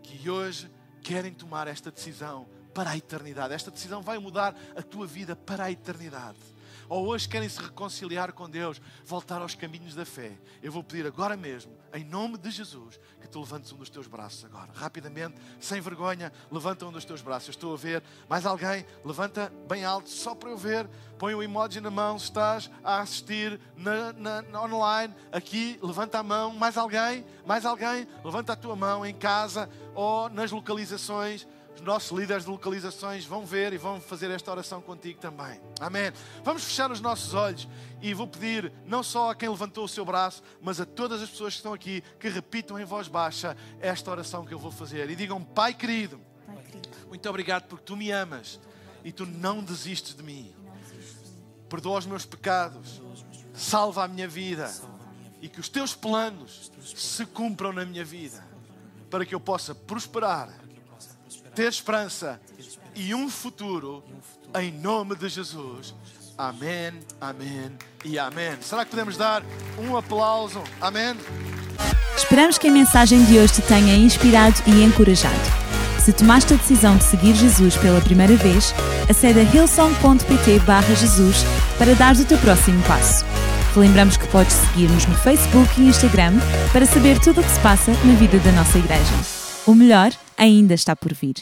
que 0.01 0.27
hoje 0.27 0.69
querem 1.03 1.31
tomar 1.31 1.67
esta 1.67 1.91
decisão 1.91 2.49
para 2.73 2.89
a 2.89 2.97
eternidade? 2.97 3.53
Esta 3.53 3.69
decisão 3.69 4.01
vai 4.01 4.17
mudar 4.17 4.55
a 4.75 4.81
tua 4.81 5.05
vida 5.05 5.35
para 5.35 5.65
a 5.65 5.71
eternidade 5.71 6.39
ou 6.91 7.07
hoje 7.07 7.25
querem 7.25 7.47
se 7.47 7.61
reconciliar 7.61 8.33
com 8.33 8.49
Deus, 8.49 8.81
voltar 9.05 9.41
aos 9.41 9.55
caminhos 9.55 9.95
da 9.95 10.03
fé, 10.03 10.37
eu 10.61 10.69
vou 10.69 10.83
pedir 10.83 11.07
agora 11.07 11.37
mesmo, 11.37 11.71
em 11.93 12.03
nome 12.03 12.37
de 12.37 12.51
Jesus, 12.51 12.99
que 13.21 13.29
tu 13.29 13.39
levantes 13.39 13.71
um 13.71 13.77
dos 13.77 13.89
teus 13.89 14.07
braços 14.07 14.43
agora. 14.43 14.69
Rapidamente, 14.73 15.35
sem 15.57 15.79
vergonha, 15.79 16.33
levanta 16.51 16.85
um 16.85 16.91
dos 16.91 17.05
teus 17.05 17.21
braços. 17.21 17.49
Estou 17.49 17.73
a 17.73 17.77
ver. 17.77 18.03
Mais 18.27 18.45
alguém? 18.45 18.85
Levanta 19.05 19.53
bem 19.69 19.85
alto, 19.85 20.09
só 20.09 20.35
para 20.35 20.49
eu 20.49 20.57
ver. 20.57 20.85
Põe 21.17 21.33
o 21.33 21.41
emoji 21.41 21.79
na 21.79 21.89
mão 21.89 22.17
estás 22.17 22.69
a 22.83 22.99
assistir 22.99 23.57
na, 23.77 24.11
na, 24.11 24.41
na 24.41 24.61
online. 24.61 25.13
Aqui, 25.31 25.79
levanta 25.81 26.19
a 26.19 26.23
mão. 26.23 26.53
Mais 26.53 26.77
alguém? 26.77 27.25
Mais 27.45 27.65
alguém? 27.65 28.05
Levanta 28.21 28.51
a 28.51 28.55
tua 28.55 28.75
mão 28.75 29.05
em 29.05 29.13
casa 29.13 29.69
ou 29.95 30.29
nas 30.29 30.51
localizações 30.51 31.47
os 31.81 31.87
nossos 31.87 32.15
líderes 32.15 32.43
de 32.43 32.51
localizações 32.51 33.25
vão 33.25 33.43
ver 33.43 33.73
e 33.73 33.77
vão 33.77 33.99
fazer 33.99 34.29
esta 34.29 34.51
oração 34.51 34.79
contigo 34.81 35.19
também. 35.19 35.59
Amém. 35.79 36.13
Vamos 36.43 36.63
fechar 36.63 36.91
os 36.91 37.01
nossos 37.01 37.33
olhos 37.33 37.67
e 37.99 38.13
vou 38.13 38.27
pedir 38.27 38.71
não 38.85 39.01
só 39.01 39.31
a 39.31 39.35
quem 39.35 39.49
levantou 39.49 39.85
o 39.85 39.89
seu 39.89 40.05
braço, 40.05 40.43
mas 40.61 40.79
a 40.79 40.85
todas 40.85 41.23
as 41.23 41.29
pessoas 41.31 41.53
que 41.53 41.57
estão 41.57 41.73
aqui 41.73 42.03
que 42.19 42.29
repitam 42.29 42.79
em 42.79 42.85
voz 42.85 43.07
baixa 43.07 43.57
esta 43.79 44.11
oração 44.11 44.45
que 44.45 44.53
eu 44.53 44.59
vou 44.59 44.69
fazer 44.71 45.09
e 45.09 45.15
digam: 45.15 45.43
Pai 45.43 45.73
querido, 45.73 46.21
Pai 46.45 46.63
querido. 46.63 46.89
muito 47.09 47.27
obrigado 47.27 47.63
porque 47.63 47.83
tu 47.83 47.97
me 47.97 48.11
amas 48.11 48.59
e 49.03 49.11
tu 49.11 49.25
não 49.25 49.63
desistes 49.63 50.13
de 50.13 50.21
mim. 50.21 50.53
Perdoa 51.67 51.97
os 51.97 52.05
meus 52.05 52.27
pecados, 52.27 53.01
salva 53.55 54.03
a 54.03 54.07
minha 54.07 54.27
vida 54.27 54.71
e 55.41 55.49
que 55.49 55.59
os 55.59 55.67
teus 55.67 55.95
planos 55.95 56.71
se 56.95 57.25
cumpram 57.25 57.73
na 57.73 57.85
minha 57.85 58.05
vida 58.05 58.45
para 59.09 59.25
que 59.25 59.33
eu 59.33 59.39
possa 59.39 59.73
prosperar 59.73 60.60
ter 61.55 61.69
esperança 61.69 62.39
e 62.95 63.13
um 63.13 63.29
futuro 63.29 64.03
em 64.59 64.71
nome 64.71 65.15
de 65.15 65.29
Jesus. 65.29 65.93
Amém, 66.37 66.93
amém 67.19 67.71
e 68.03 68.17
amém. 68.17 68.57
Será 68.61 68.83
que 68.83 68.91
podemos 68.91 69.17
dar 69.17 69.43
um 69.77 69.95
aplauso? 69.95 70.63
Amém. 70.79 71.15
Esperamos 72.15 72.57
que 72.57 72.67
a 72.67 72.71
mensagem 72.71 73.23
de 73.25 73.37
hoje 73.37 73.53
te 73.53 73.61
tenha 73.63 73.95
inspirado 73.95 74.55
e 74.65 74.83
encorajado. 74.83 75.61
Se 76.03 76.11
tomaste 76.11 76.53
a 76.53 76.57
decisão 76.57 76.97
de 76.97 77.03
seguir 77.03 77.35
Jesus 77.35 77.77
pela 77.77 78.01
primeira 78.01 78.35
vez, 78.35 78.73
acede 79.09 79.39
a 79.39 79.43
hillsong.pt 79.43 80.61
Jesus 80.95 81.43
para 81.77 81.93
dar 81.93 82.15
o 82.15 82.25
teu 82.25 82.39
próximo 82.39 82.81
passo. 82.83 83.23
Lembramos 83.75 84.17
que 84.17 84.27
podes 84.27 84.53
seguir-nos 84.53 85.05
no 85.05 85.15
Facebook 85.15 85.79
e 85.79 85.87
Instagram 85.87 86.33
para 86.73 86.85
saber 86.85 87.19
tudo 87.19 87.41
o 87.41 87.43
que 87.43 87.51
se 87.51 87.59
passa 87.59 87.91
na 88.03 88.15
vida 88.15 88.39
da 88.39 88.51
nossa 88.51 88.79
igreja. 88.79 89.13
O 89.65 89.75
melhor 89.75 90.11
ainda 90.41 90.73
está 90.73 90.95
por 90.95 91.13
vir. 91.13 91.35